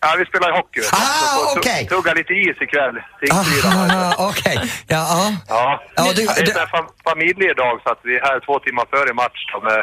[0.00, 0.80] Ja, vi spelar hockey.
[0.92, 1.86] Ah, okej.
[1.88, 2.96] Tugga lite is ikväll.
[3.32, 4.56] Aha, okej.
[4.94, 5.32] Ja, ja.
[5.48, 5.82] Ja.
[5.96, 9.40] Ja, du- det är du- familjedag så att vi är här två timmar före match
[9.68, 9.80] med,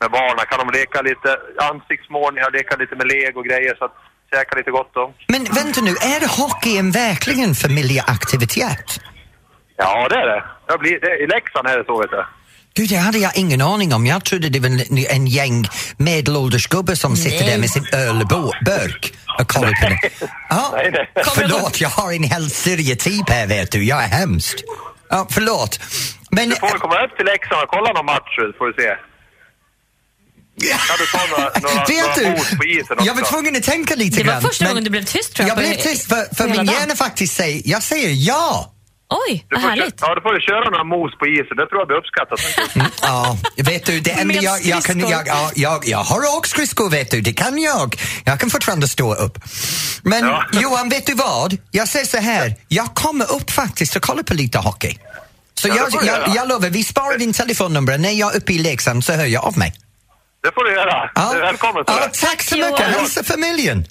[0.00, 0.44] med barnen.
[0.50, 1.30] Kan de leka lite
[1.70, 3.96] ansiktsmålningar, leka lite med lego och grejer så att
[4.32, 5.14] käka lite gott då.
[5.28, 8.88] Men vänta nu, är hockeyn verkligen familjeaktivitet?
[9.76, 10.42] Ja, det är det.
[10.68, 12.24] det, blir, det I Leksand är det så vet du.
[12.74, 14.06] Gud, det hade jag ingen aning om.
[14.06, 15.64] Jag trodde det var en, en gäng
[15.96, 17.50] medelålders gubbar som sitter Nej.
[17.50, 20.10] där med sin ölburk och kollar på det.
[20.48, 21.24] Ja, Nej, nej.
[21.24, 23.84] förlåt, jag har en hel stereotyp här vet du.
[23.84, 24.64] Jag är hemskt.
[25.08, 25.80] Ja, förlåt.
[26.30, 26.48] Men...
[26.48, 28.96] Du får komma upp till Leksand och kolla någon match får du se.
[30.68, 33.06] Kan du ta några, några, Vet några du, på isen också?
[33.06, 34.42] jag var tvungen att tänka lite Det var grann.
[34.42, 37.36] första gången du blev tyst, tror jag, Jag blev tyst för, för min hjärna faktiskt
[37.36, 38.74] säger, jag säger ja.
[39.28, 39.94] Oj, vad härligt.
[40.00, 41.56] ja, då får du köra några mos på isen.
[41.56, 42.40] Det tror jag blir uppskattat.
[43.02, 44.98] Ja, vet du, det enda jag, jag kan...
[45.00, 47.20] Jag, ja, jag, jag har också skridskor, vet du.
[47.20, 47.96] Det kan jag.
[48.24, 49.38] Jag kan fortfarande stå upp.
[50.02, 50.44] Men Ja.
[50.60, 51.56] Johan, vet du vad?
[51.70, 54.98] Jag säger så här, jag kommer upp faktiskt och kollar på lite hockey.
[55.54, 57.98] Så Ja, jag, jag, jag lovar, vi sparar din telefonnummer.
[57.98, 59.74] När jag är uppe i Leksand så hör jag av mig.
[60.42, 61.10] Det får du göra.
[61.14, 61.30] Ja.
[61.32, 61.84] Du är välkommen.
[61.86, 62.80] Ja, tack så mycket.
[62.86, 63.86] Hälsa familjen.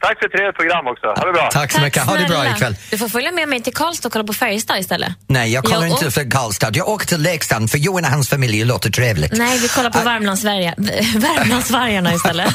[0.00, 1.06] Tack för ett trevligt program också.
[1.06, 1.48] Ha det bra.
[1.52, 2.02] Tack så mycket.
[2.02, 2.76] Ha det bra ikväll.
[2.90, 5.12] Du får följa med mig till Karlstad och kolla på Färjestad istället.
[5.26, 6.70] Nej, jag kollar inte för Karlstad.
[6.74, 9.32] Jag åker till Leksand för Johan och hans familj låter trevligt.
[9.32, 9.98] Nej, vi kollar på.
[9.98, 10.74] Värmlandsvarga-
[11.20, 12.54] Värmlandsvargarna istället.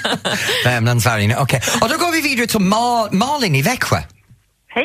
[0.64, 1.62] Värmlandsvargen, okej.
[1.80, 3.96] Och då går vi vidare till Ma- Malin i Växjö.
[4.68, 4.84] Hej!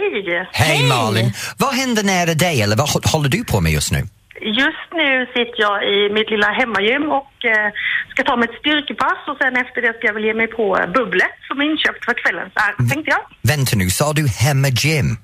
[0.51, 0.83] Hej.
[0.83, 1.33] Malin!
[1.57, 4.07] Vad händer nära dig eller vad hå- håller du på med just nu?
[4.41, 7.71] Just nu sitter jag i mitt lilla hemmagym och eh,
[8.09, 10.65] ska ta mig ett styrkepass och sen efter det ska jag väl ge mig på
[10.95, 12.49] bubblet som är inköpt för kvällen.
[12.53, 13.21] Så här, tänkte jag.
[13.41, 15.17] Vänta nu, sa du hemmagym?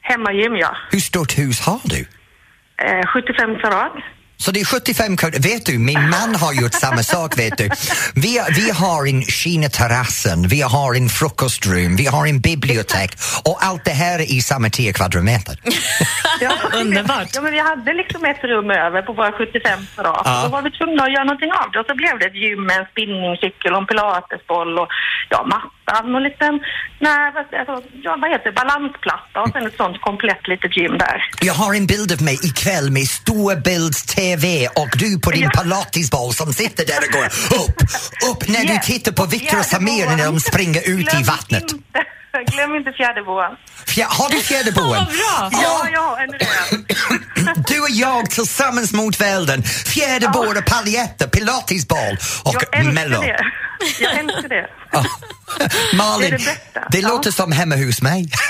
[0.00, 0.76] Hemmagym, ja.
[0.90, 2.00] Hur stort hus har du?
[2.86, 3.92] Eh, 75 kvadrat.
[4.42, 5.46] Så det är 75 kvadrat.
[5.46, 7.70] Vet du, min man har gjort samma sak, vet du.
[8.14, 13.10] Vi, vi har en Kina-terrassen, vi har en frukostrum, vi har en bibliotek
[13.44, 15.54] och allt det här är i samma 10 kvadratmeter.
[16.40, 17.28] Ja, Underbart.
[17.34, 20.22] Ja, men vi hade liksom ett rum över på våra 75 kvadrat.
[20.24, 20.42] Ja.
[20.44, 22.62] Då var vi tvungna att göra någonting av det och så blev det ett gym
[22.66, 24.88] med en spinningcykel och en pilatesboll och
[25.28, 26.54] ja, mattan och en liten,
[26.98, 27.74] nej, alltså,
[28.06, 31.18] ja, vad heter det, balansplatta och sen ett sånt komplett litet gym där.
[31.40, 33.06] Jag har en bild av mig ikväll med
[34.38, 35.62] storbilds-TV och du på din Ja.
[35.62, 37.24] pilatesboll som sitter där och går
[37.64, 37.82] upp,
[38.30, 38.86] upp när du Yes.
[38.86, 41.62] tittar på Victor och Samir när de springer ut i Glöm vattnet.
[41.62, 43.56] Inte, glöm inte fjäderboan.
[43.86, 44.88] Fjär, har du fjäderboen?
[44.88, 45.50] Vad bra!
[45.62, 46.84] Ja, ja, en röd.
[47.68, 49.62] Du och jag tillsammans mot världen.
[49.62, 53.20] Fjäderboa och paljetter, pilatesboll och Jag mello.
[53.22, 53.40] det.
[54.00, 54.66] Jag älskar det.
[55.94, 56.58] Malin, Det det
[56.90, 57.08] det Ja.
[57.08, 58.28] låter som hemma hos mig.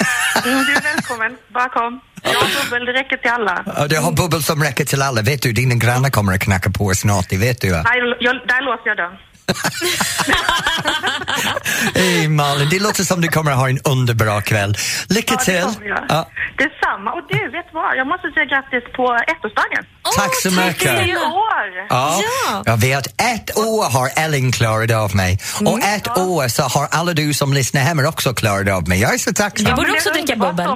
[0.44, 1.36] Mm, Du är välkommen.
[1.54, 2.00] Bara kom.
[2.22, 3.86] Ja, har bubbel, det räcker till alla.
[3.88, 5.22] Du har bubbel som räcker till alla.
[5.22, 7.70] Vet du, dina grannar kommer att knacka på snart, det vet du.
[7.70, 7.82] Nej,
[8.20, 9.16] jag, där låser jag dörren.
[11.94, 14.76] Hej Malin, det låter som du kommer att ha en underbar kväll.
[15.08, 15.86] Lycka Ja, det till!
[15.88, 16.04] jag.
[16.08, 16.28] Ja,
[16.58, 17.12] Detsamma.
[17.12, 17.96] Och du, vet vad?
[17.96, 19.84] Jag måste säga grattis på ettårsdagen.
[20.16, 21.18] tack så Det är mycket!
[21.18, 21.86] år!
[21.88, 22.20] Ja.
[22.48, 22.62] Ja.
[22.66, 27.12] Jag vet, ett år har Ellen klarat av mig och ett år så har alla
[27.12, 29.00] du som lyssnar hemma också klarat av mig.
[29.00, 29.64] Jag är så tacksam.
[29.66, 30.66] Vi borde det också dricka bubbel.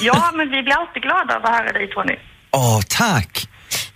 [0.00, 2.14] Ja, men vi blir alltid glada av att höra dig, Tony.
[2.50, 3.48] Åh, tack!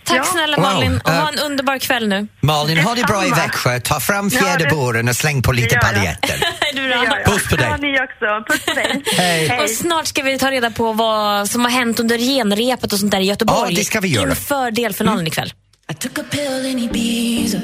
[0.07, 0.23] Tack Ja.
[0.23, 0.65] snälla Wow.
[0.65, 1.21] Malin och Eh.
[1.21, 2.27] ha en underbar kväll nu.
[2.39, 3.29] Malin, ha det bra i.
[3.31, 3.79] Växjö.
[3.79, 6.43] Ta fram fjäderborren och släng på lite paljetter.
[6.73, 7.03] Du Det då?
[7.03, 7.25] gör jag.
[7.25, 7.67] Puss på dig.
[7.69, 8.53] Ja, ni också.
[8.53, 9.03] Puss på dig.
[9.17, 9.59] Hej.
[9.63, 13.11] Och snart ska vi ta reda på vad som har hänt under genrepet och sånt
[13.11, 13.73] där i Göteborg.
[13.73, 14.29] Ja, det ska vi göra.
[14.29, 15.27] Inför delfinalen Mm.
[15.27, 15.53] ikväll.
[15.91, 17.57] I took a pill in Ibiza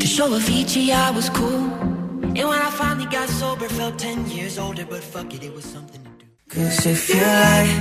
[0.00, 1.70] to show Avicii I was cool.
[2.22, 5.64] And when I finally got sober, felt 10 years older, but fuck it, it was
[5.64, 6.00] something.
[6.54, 7.72] Cause if you like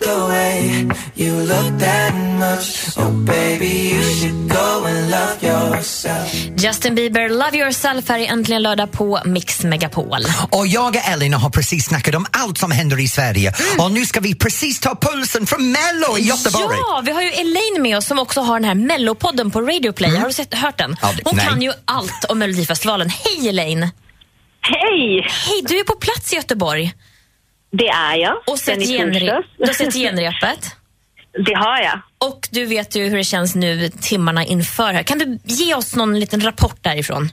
[0.00, 6.32] the way you look that much, oh baby, you should go and love yourself.
[6.56, 10.24] Justin Bieber, Love Yourself här i Äntligen lördag på Mix Megapol.
[10.50, 13.84] Och jag och Ellen har precis snackat om allt som händer i Sverige Mm.
[13.84, 16.76] och nu ska vi precis ta pulsen från Mello i Göteborg.
[16.78, 19.92] Ja, vi har ju Elaine med oss som också har den här Mellopodden på Radio
[19.92, 20.16] Play.
[20.16, 20.86] Har du sett, hört den?
[20.90, 20.98] Mm.
[21.02, 21.46] Ja, det- Hon nej.
[21.46, 23.08] kan ju allt om Melodifestivalen.
[23.10, 23.90] Hej Elaine!
[24.60, 25.26] Hej!
[25.46, 26.92] Hej, du är på plats i Göteborg
[27.70, 28.36] Det är jag.
[28.46, 30.74] och sett genre- du har sett genrepet.
[31.46, 32.00] Det har jag.
[32.18, 35.02] Och du vet ju hur det känns nu timmarna inför här.
[35.02, 37.28] Kan du ge oss någon liten rapport därifrån?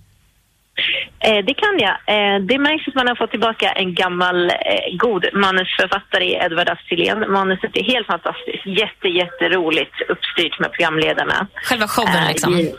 [1.19, 1.95] Eh, det kan jag.
[2.15, 6.69] Eh, det märks att man har fått tillbaka en gammal eh, god manusförfattare i Edvard
[6.69, 7.31] af Sillén.
[7.31, 8.65] Manuset är helt fantastiskt.
[8.65, 11.47] Jätte, jätteroligt uppstyrt med programledarna.
[11.63, 12.69] Själva showen Eh, liksom?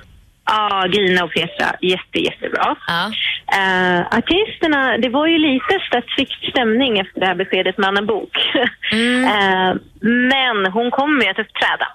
[0.46, 1.66] Ja, Gina och Petra.
[1.80, 2.76] Jätte, jättebra.
[2.86, 3.12] Ja.
[3.58, 8.30] Eh, artisterna, det var ju lite statsfikt stämning efter det här beskedet med Anna Bok.
[8.92, 11.86] Eh, men hon kom med att uppträda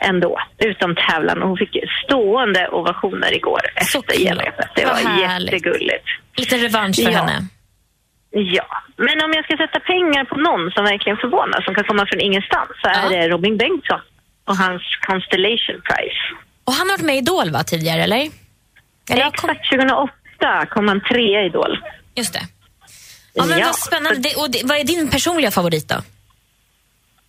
[0.00, 1.42] ändå, utom tävlan.
[1.42, 4.18] Och hon fick stående ovationer igår efter Såklart.
[4.18, 4.68] genrepet.
[4.76, 5.52] Det var härligt.
[5.52, 6.06] jättegulligt.
[6.36, 7.18] Lite revansch för Ja.
[7.18, 7.38] henne.
[8.30, 12.06] Ja, men om jag ska sätta pengar på någon som verkligen förvånar, som kan komma
[12.06, 13.08] från ingenstans, så är Ja.
[13.08, 14.00] det Robin Bengtsson
[14.48, 16.22] och hans Constellation Prize.
[16.64, 18.30] Och han har varit med i Idol va, tidigare, eller?
[19.10, 19.50] eller kom...
[19.50, 21.78] Exakt 2008 kom han trea i Idol.
[22.14, 22.46] Just det.
[23.32, 23.66] Ja, men Ja.
[23.66, 24.18] vad spännande.
[24.20, 25.96] Det, och det, vad är din personliga favorit då?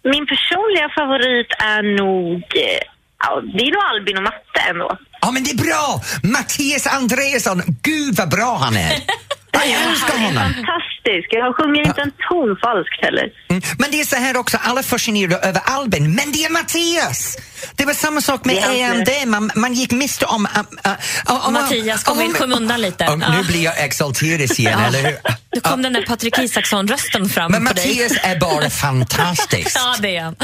[0.03, 2.33] Min personliga favorit är nog...
[2.35, 2.79] eh,
[3.19, 4.97] Ja, det är nog Albin och Matte ändå.
[5.21, 6.01] Ja, men det är bra!
[6.23, 8.91] Mattias Andreasson, gud vad bra han är!
[9.55, 10.43] Jag älskar honom!
[10.43, 11.27] Fantastisk.
[11.29, 13.27] Jag sjunger inte en ton falskt heller.
[13.49, 13.61] Mm.
[13.79, 17.37] Men det är så här också, alla fascinerade över Albin, men det är Mattias!
[17.75, 18.75] Det var samma sak med är han.
[18.75, 20.45] EMD, man, man gick miste om...
[20.45, 20.59] Uh,
[20.91, 23.03] uh, uh, Mattias kom in i skymundan lite.
[23.03, 23.31] Uh, Ja.
[23.37, 25.17] Nu blir jag exalterad igen, eller hur?
[25.55, 27.87] Nu kom den där Patrik Isaksson-rösten fram Men på dig.
[27.87, 29.71] Mattias är bara fantastisk.
[29.75, 30.35] Ja, det är han.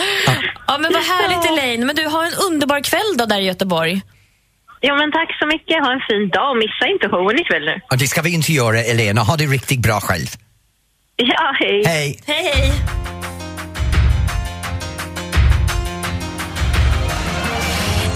[0.67, 1.85] Ja, men vad härligt Elaine.
[1.85, 4.01] Men du har en underbar kväll då där i Göteborg.
[4.83, 5.77] Ja, men tack så mycket.
[5.85, 6.57] Ha en fin dag.
[6.57, 7.75] Missa inte showen ikväll nu.
[7.91, 9.21] Och det ska vi inte göra, Elena.
[9.21, 10.27] Ha det riktigt bra själv.
[11.15, 11.83] Ja, hej.
[11.85, 12.19] Hej!
[12.27, 12.71] Hej, hej.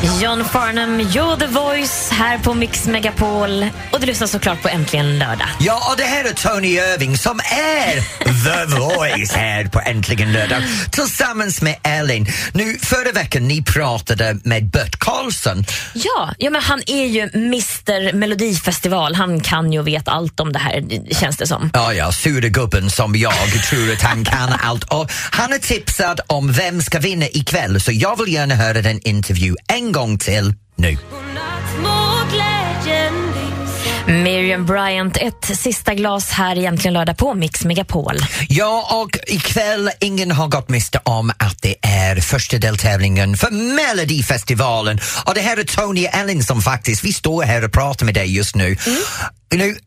[0.03, 3.65] John Farnham, You're the voice här på Mix Megapol.
[3.91, 5.47] Och du lyssnar såklart på Äntligen lördag.
[5.59, 7.93] Ja, och det här är Tony Irving som är
[8.25, 12.27] The Voice här på Äntligen lördag tillsammans med Elin.
[12.53, 15.65] Nu, förra veckan ni pratade med Bert Karlsson.
[15.93, 19.15] Ja, ja men han är ju Mr Melodifestival.
[19.15, 21.69] Han kan ju och vet allt om det här, känns det som.
[21.73, 24.83] Ja, ja, sura gubben som jag tror att han kan allt.
[24.83, 28.99] Och han är tipsad om vem ska vinna ikväll så jag vill gärna höra den
[29.03, 30.97] intervju en gång till nu.
[34.07, 38.17] Miriam Bryant, ett sista glas här egentligen lördag på Mix Megapol.
[38.49, 44.99] Ja, och ikväll ingen har gått miste om att det är första deltävlingen för Melodifestivalen.
[45.25, 48.35] Och det här är Tony Ellen som faktiskt, vi står här och pratar med dig
[48.35, 48.77] just nu.
[49.53, 49.77] nu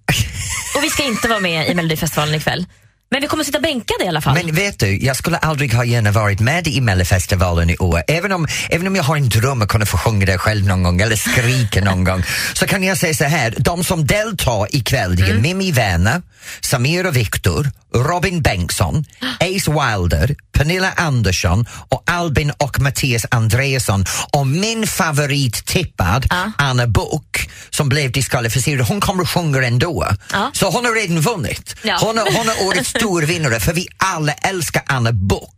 [0.77, 2.67] Och vi ska inte vara med i Melodifestivalen ikväll.
[3.11, 4.35] Men vi kommer sitta bänkade i alla fall.
[4.35, 8.03] men vet du, jag skulle aldrig ha gärna varit med i Melodifestivalen i år.
[8.09, 10.83] Även om, även om jag har en dröm att kunna få sjunga det själv någon
[10.83, 12.23] gång eller skrika någon gång
[12.55, 16.23] så kan jag säga så här, de som deltar ikväll det är Mimmi Werner,
[16.61, 19.05] Samira Viktor, Robin Bengtsson,
[19.41, 26.53] Ace Wilder, Pernilla Andersson och Albin och Mattias Andreasson och min favorit tippad Ja.
[26.59, 30.07] Anna Book som blev diskvalificerad, hon kommer att sjunga ändå.
[30.33, 30.51] Ja.
[30.55, 31.77] Så hon har redan vunnit.
[31.83, 31.99] Ja.
[32.01, 35.55] Hon, hon är årets storvinnare för vi alla älskar Anna Book.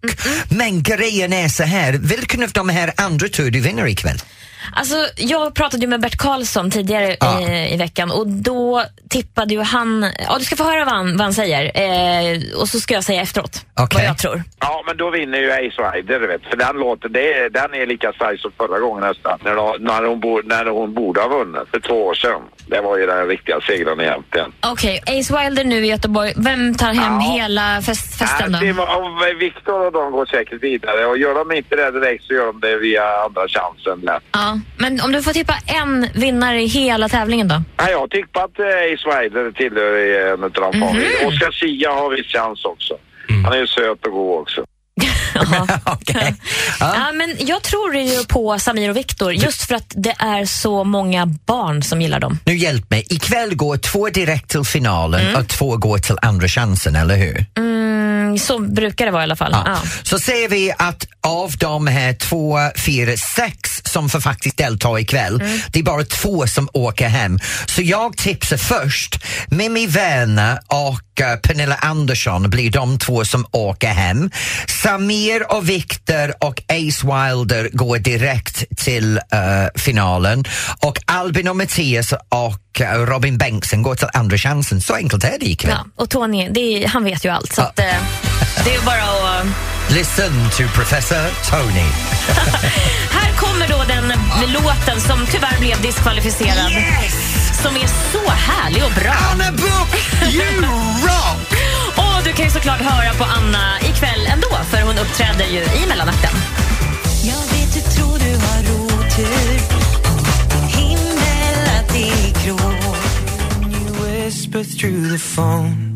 [0.58, 4.16] Men grejen är så här, vilken av de här andra tror du vinner ikväll?
[4.72, 7.40] Alltså, jag pratade ju med Bert Karlsson tidigare Ja.
[7.40, 11.16] i, i veckan och då tippade ju han, ja du ska få höra vad han,
[11.16, 13.96] vad han säger eh, och så ska jag säga efteråt Okej.
[14.00, 14.42] vad jag tror.
[14.60, 16.42] Ja, men då vinner ju Ace Rider, vet.
[16.50, 19.38] För den låten, det är, den är lika stark som förra gången nästan.
[19.44, 22.42] När, när, hon när hon borde ha vunnit för två år sedan.
[22.66, 24.52] Det var ju den riktiga segern egentligen.
[24.66, 26.32] Okej, Ace Wilder nu i Göteborg.
[26.36, 27.32] Vem tar hem Ja.
[27.32, 28.72] hela fest, festen Nej, det då?
[28.78, 31.06] var, Victor och de går säkert vidare.
[31.06, 34.22] Och gör de inte det direkt så gör de det via andra chansen lätt.
[34.32, 37.62] Ja, men om du får tippa en vinnare i hela tävlingen då?
[37.78, 40.80] Nej, jag på att eh, Ace Rider tillhör eh, en av de Mhm.
[40.80, 41.28] favoriterna.
[41.28, 42.94] Oscar Sia har viss chans också.
[43.44, 44.64] Han är ju söt och god också.
[46.80, 47.12] Ja.
[47.14, 51.26] men jag tror ju på Samir och Viktor just för att det är så många
[51.26, 52.38] barn som gillar dem.
[52.44, 56.96] Nu hjälp mig, ikväll går två direkt till finalen och två går till andra chansen,
[56.96, 57.46] eller hur?
[57.58, 57.70] Mm,
[58.38, 59.52] så brukar det vara i alla fall.
[59.52, 59.62] Ja.
[59.66, 59.78] Ja.
[60.02, 65.42] Så ser vi att av de här två, fyra, sex som får faktiskt delta ikväll,
[65.72, 67.38] det är bara två som åker hem.
[67.66, 73.88] Så jag tipsar först, Mimmi Werner och eh, Pernilla Andersson blir de två som åker
[73.88, 74.30] hem.
[74.82, 80.44] Samir och Victor och Ace Wilder går direkt till eh, finalen
[80.80, 84.80] och Albin och Mattias och eh, Robin Bengtsson går till andra chansen.
[84.80, 85.74] Så enkelt är det ikväll.
[85.78, 87.52] Ja, och Tony, det är, han vet ju allt.
[87.52, 87.84] Så att, eh,
[88.64, 89.44] det är bara att...
[89.44, 89.50] eh,
[89.88, 91.80] Listen to Professor Tony.
[93.10, 94.12] Här kommer då den
[94.52, 96.72] låten som tyvärr blev diskvalificerad.
[97.62, 99.12] Som är så härlig och bra.
[99.32, 99.96] Anna Book,
[100.32, 100.60] you
[101.06, 101.52] rock!
[101.96, 105.86] Och du kan ju såklart höra på Anna ikväll ändå, för hon uppträder ju i
[105.88, 106.30] mellanakten.
[112.44, 112.56] Det grå
[113.70, 115.90] You whisper through the phone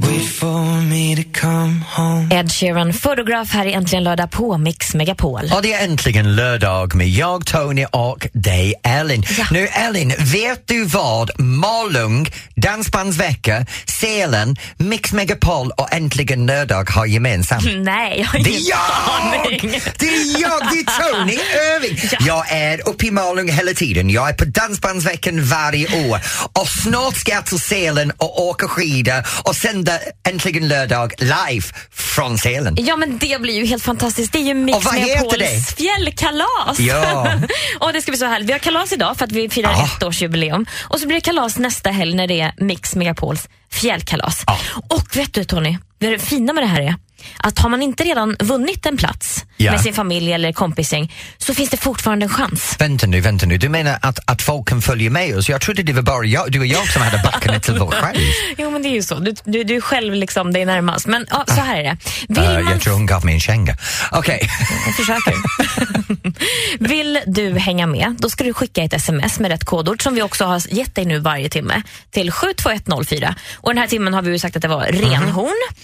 [0.00, 4.94] Wait for me to come home Ed Sheeran, Photograph här i Äntligen lördag på Mix
[4.94, 5.50] Megapol.
[5.54, 9.22] Och det är äntligen lördag med jag, Tony och dig, Ellen.
[9.50, 13.66] Nu Ellen, vet du vad Malung, Dansbandsvecka,
[14.00, 17.64] Sälen, Mix Megapol och Äntligen lördag har gemensamt?
[17.76, 19.82] Nej, jag har Det ingen är jag!
[19.98, 21.32] Det är jag, det är Tony
[21.84, 22.08] Irving!
[22.26, 24.10] Jag är uppe i Malung hela tiden.
[24.10, 26.20] Jag är på Dansbandsveckan varje år
[26.52, 32.38] och snart ska jag till Sälen och åka skidor och sända Äntligen lördag live från
[32.38, 32.76] Sälen.
[32.78, 34.32] Ja, men det blir ju helt fantastiskt.
[34.32, 36.78] Det är ju Mix Megapols fjällkalas.
[36.78, 37.34] Ja.
[37.80, 38.48] och det ska bli så härligt.
[38.48, 39.88] Vi har kalas idag för att vi firar Ja.
[40.00, 40.66] ettårsjubileum.
[40.88, 44.44] Och så blir det kalas nästa helg när det är Mix Megapols fjällkalas.
[44.88, 46.94] Och vet du Tony, det fina med det här är
[47.38, 49.72] att har man inte redan vunnit en plats Ja.
[49.72, 52.76] med sin familj eller kompisgäng så finns det fortfarande en chans.
[52.78, 53.58] Vänta nu, vänta nu.
[53.58, 55.48] Du menar att, att folk kan följa med oss?
[55.48, 58.18] Jag trodde det var bara jag, du och jag som hade backat till vår själv.
[58.58, 59.14] Jo men det är ju så.
[59.18, 61.06] Du, du, du är själv liksom dig närmast.
[61.06, 61.96] Men ja, så här är det.
[62.28, 63.76] Vill Eh, man jag tror hon gav mig en känga.
[64.12, 64.50] Okej.
[64.86, 65.34] Jag försöker.
[66.78, 70.22] Vill du hänga med, då ska du skicka ett sms med rätt kodord som vi
[70.22, 73.34] också har gett dig nu varje timme till 72104.
[73.54, 75.74] Och den här timmen har vi ju sagt att det var renhorn.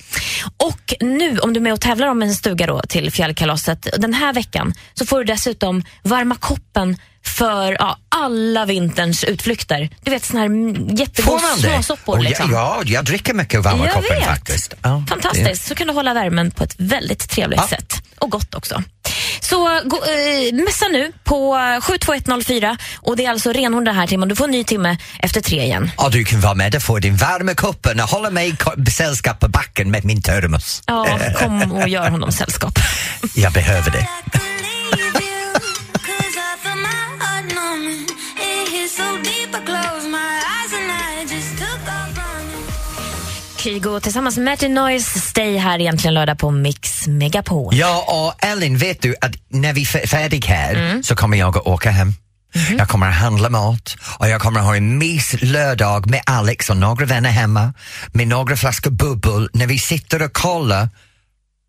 [0.57, 4.15] Och nu, om du är med och tävlar om en stuga då till fjällkalaset, den
[4.15, 9.91] här veckan så får du dessutom varma koppen för ja, alla vinterns utflykter.
[10.03, 10.49] Du vet såna här
[10.99, 11.63] jättegoda det?
[11.63, 12.19] småsoppor.
[12.19, 12.53] Oh, liksom.
[12.53, 14.25] ja, ja, jag dricker mycket varma Jag koppen vet.
[14.27, 14.75] faktiskt.
[14.83, 18.03] Ja, Fantastiskt, så kan du hålla värmen på ett väldigt trevligt sätt.
[18.19, 18.83] Och gott också.
[19.51, 24.29] Så gå, eh, messa nu på 72104 och det är alltså renhorn den här timmen.
[24.29, 25.91] Du får en ny timme efter tre igen.
[25.97, 28.57] Och du kan vara med och få din varma koppen och hålla mig
[28.93, 30.83] sällskap på backen med min termos.
[30.87, 32.79] Ja, kom och gör honom sällskap.
[33.35, 34.09] Jag behöver det.
[38.91, 40.50] So deep I close my eyes
[43.61, 47.75] Kygo tillsammans med Martin Noise, Stay här egentligen lördag på Mix Megapol.
[47.77, 51.03] Ja, och Ellen, vet du att när vi är färdiga här Mm.
[51.03, 52.13] så kommer jag att åka hem.
[52.55, 52.79] Mhm.
[52.79, 56.71] Jag kommer att handla mat och jag kommer att ha en mys lördag med Alex
[56.71, 57.75] och några vänner hemma
[58.13, 60.89] med några flaskor bubbel när vi sitter och kollar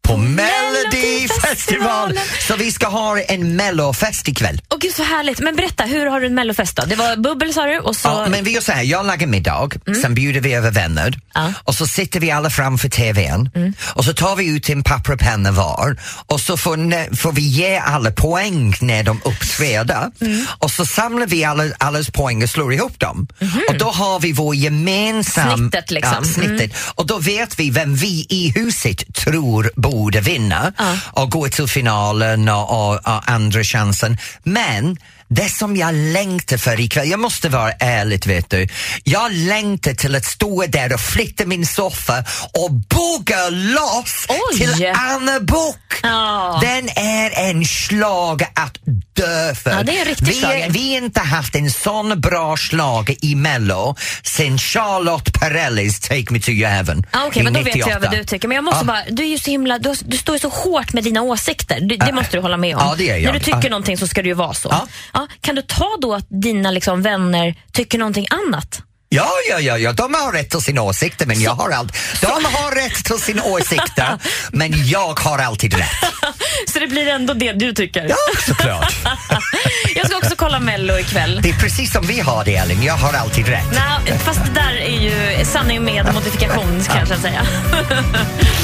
[0.02, 2.18] på Melodifestivalen.
[2.48, 4.62] Så vi ska ha en mellofest ikväll.
[4.70, 5.40] Åh gud så härligt.
[5.40, 6.84] Men berätta, hur har du en mellofest då?
[6.86, 8.08] Det var bubbel sa du och så...
[8.08, 9.70] Ja, men vi gör så här, jag lagar middag,
[10.02, 11.20] sen bjuder vi över vänner
[11.64, 13.50] och så sitter vi alla framför TVn
[13.94, 17.42] och så tar vi ut en papper och penna var och så får, får vi
[17.42, 20.12] ge alla poäng när de uppträder
[20.48, 23.28] och så samlar vi alla, allas poäng och slår ihop dem.
[23.70, 25.58] Och då har vi vår gemensam...
[25.58, 26.16] Snittet, liksom.
[26.20, 26.72] Ja, snittet.
[26.96, 30.74] Och då vet vi vem vi i huset tror borde vinna
[31.12, 34.18] och gå till finalen och, och, och andra chansen.
[34.44, 34.98] Men
[35.34, 38.68] Det som jag längtar för ikväll, jag måste vara ärlig vet du.
[39.04, 44.58] Jag längtar till att stå där och flytta min soffa och bugga loss Oj.
[44.58, 45.78] till Anna Book.
[46.04, 46.60] Ja.
[46.62, 48.78] Den är en slag att
[49.14, 49.72] dö för.
[49.72, 50.44] Ja, det är en riktig vi,
[50.96, 56.52] har inte haft en sån bra slag i Mello sen Charlotte Perrellis Take Me To
[56.52, 57.90] Heaven Ah, Okej, i men då vet 98.
[57.90, 58.48] jag vad du tycker.
[58.48, 58.84] Men jag måste Ja.
[58.84, 61.80] bara, du är ju så himla, du, du står ju så hårt med dina åsikter.
[61.82, 62.82] Du, det måste du hålla med om.
[62.86, 63.24] Ja, det gör jag.
[63.26, 63.70] När du tycker Ja.
[63.70, 64.88] någonting så ska det ju vara så.
[65.14, 65.21] Ja.
[65.22, 68.82] Ja, kan du ta då att dina liksom, vänner tycker någonting annat?
[69.10, 71.98] Ja, ja, ja, ja, de har rätt till sina åsikter men jag har allt.
[72.22, 74.18] De har rätt till sina åsikter
[74.52, 76.14] men jag har alltid rätt.
[76.74, 78.06] Så det blir ändå det du tycker?
[78.10, 78.16] Ja,
[78.48, 78.94] såklart.
[79.96, 81.40] jag ska också kolla Mello ikväll.
[81.44, 83.66] Det är precis som vi har det Elin, jag har alltid rätt.
[83.72, 87.46] Nej, fast det där är ju sanning med modifikation kan jag säga.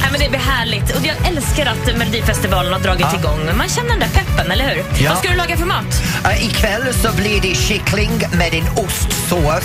[0.00, 0.96] Nej, men det blir härligt.
[0.96, 3.18] Och jag älskar att Melodifestivalen har dragit Ja.
[3.18, 3.56] igång.
[3.56, 4.84] Man känner den där peppen, eller hur?
[5.04, 5.10] Ja.
[5.10, 6.02] Vad ska du laga för mat?
[6.26, 9.64] Uh, ikväll så blir det kyckling med en ostsås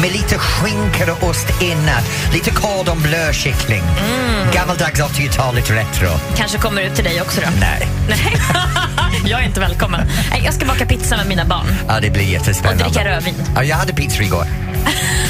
[0.00, 1.94] med lite skinka och ost inne.
[2.32, 3.82] Lite cordon bleu kyckling.
[3.82, 4.50] Mm.
[4.52, 6.08] Gammaldags 80-talet retro.
[6.36, 7.46] Kanske kommer ut till dig också då?
[7.60, 7.88] Nej.
[8.08, 8.36] Nej.
[9.24, 10.00] jag är inte välkommen.
[10.30, 11.66] Nej, jag ska baka pizza med mina barn.
[11.88, 12.84] Ja, det blir jättespännande.
[12.84, 13.34] Och dricka rödvin.
[13.54, 14.46] Ja, jag hade pizza igår.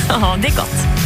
[0.08, 1.05] Ja, det är gott.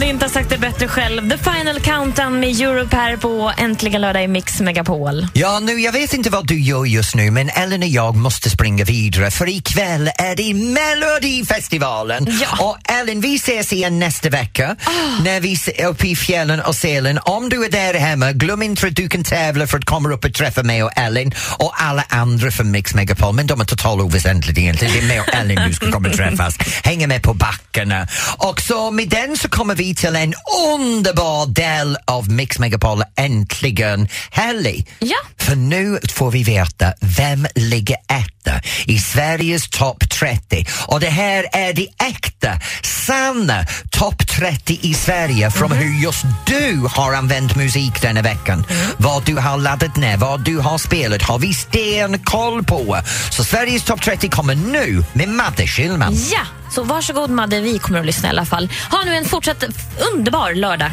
[0.00, 1.30] kunde inte ha sagt det bättre själv.
[1.30, 5.26] The Final Countdown med Europe här på Äntligen lördag i Mix Megapol.
[5.32, 8.50] Ja, nu, jag vet inte vad du gör just nu men Ellen och jag måste
[8.50, 12.26] springa vidare för ikväll är det Melodifestivalen.
[12.40, 12.64] Ja.
[12.64, 14.76] Och Ellen, vi ses igen nästa vecka
[15.24, 17.18] när vi är uppe i fjällen och Sälen.
[17.22, 20.24] Om du är där hemma, glöm inte att du kan tävla för att komma upp
[20.24, 24.02] och träffa mig och Ellen och alla andra från Mix Megapol, men de är totalt
[24.02, 24.94] oväsentliga egentligen.
[24.94, 26.58] Det är mig och Ellen du ska komma och träffas.
[26.84, 28.08] Hänga med på backarna.
[28.36, 30.34] Och så med den så kommer vi till en
[30.74, 34.86] underbar del av Mix Megapol äntligen helg.
[34.98, 35.16] Ja.
[35.38, 41.46] För nu får vi veta vem ligger etta i Sveriges topp 30 och det här
[41.52, 48.02] är det äkta, sanna topp 30 i Sverige från hur just du har använt musik
[48.02, 48.64] denna veckan.
[48.96, 52.98] Vad du har laddat ner, vad du har spelat har vi stenkoll på.
[53.30, 56.14] Så Sveriges topp 30 kommer nu med Madde Schillman.
[56.32, 58.70] Ja, så varsågod Madde, vi kommer att lyssna i alla fall.
[58.90, 59.64] Ha nu en fortsatt
[60.12, 60.90] underbar lördag.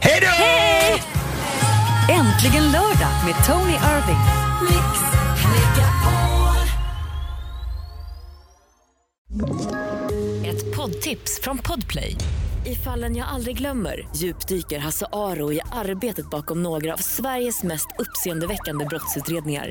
[0.00, 0.26] Hej då!
[0.26, 1.02] Hej!
[2.10, 4.46] Äntligen lördag med Tony Irving.
[10.46, 12.16] Ett poddtips från Podplay.
[12.64, 17.86] I fallen jag aldrig glömmer djupdyker Hasse Aro i arbetet bakom några av Sveriges mest
[17.98, 19.70] uppseendeväckande brottsutredningar.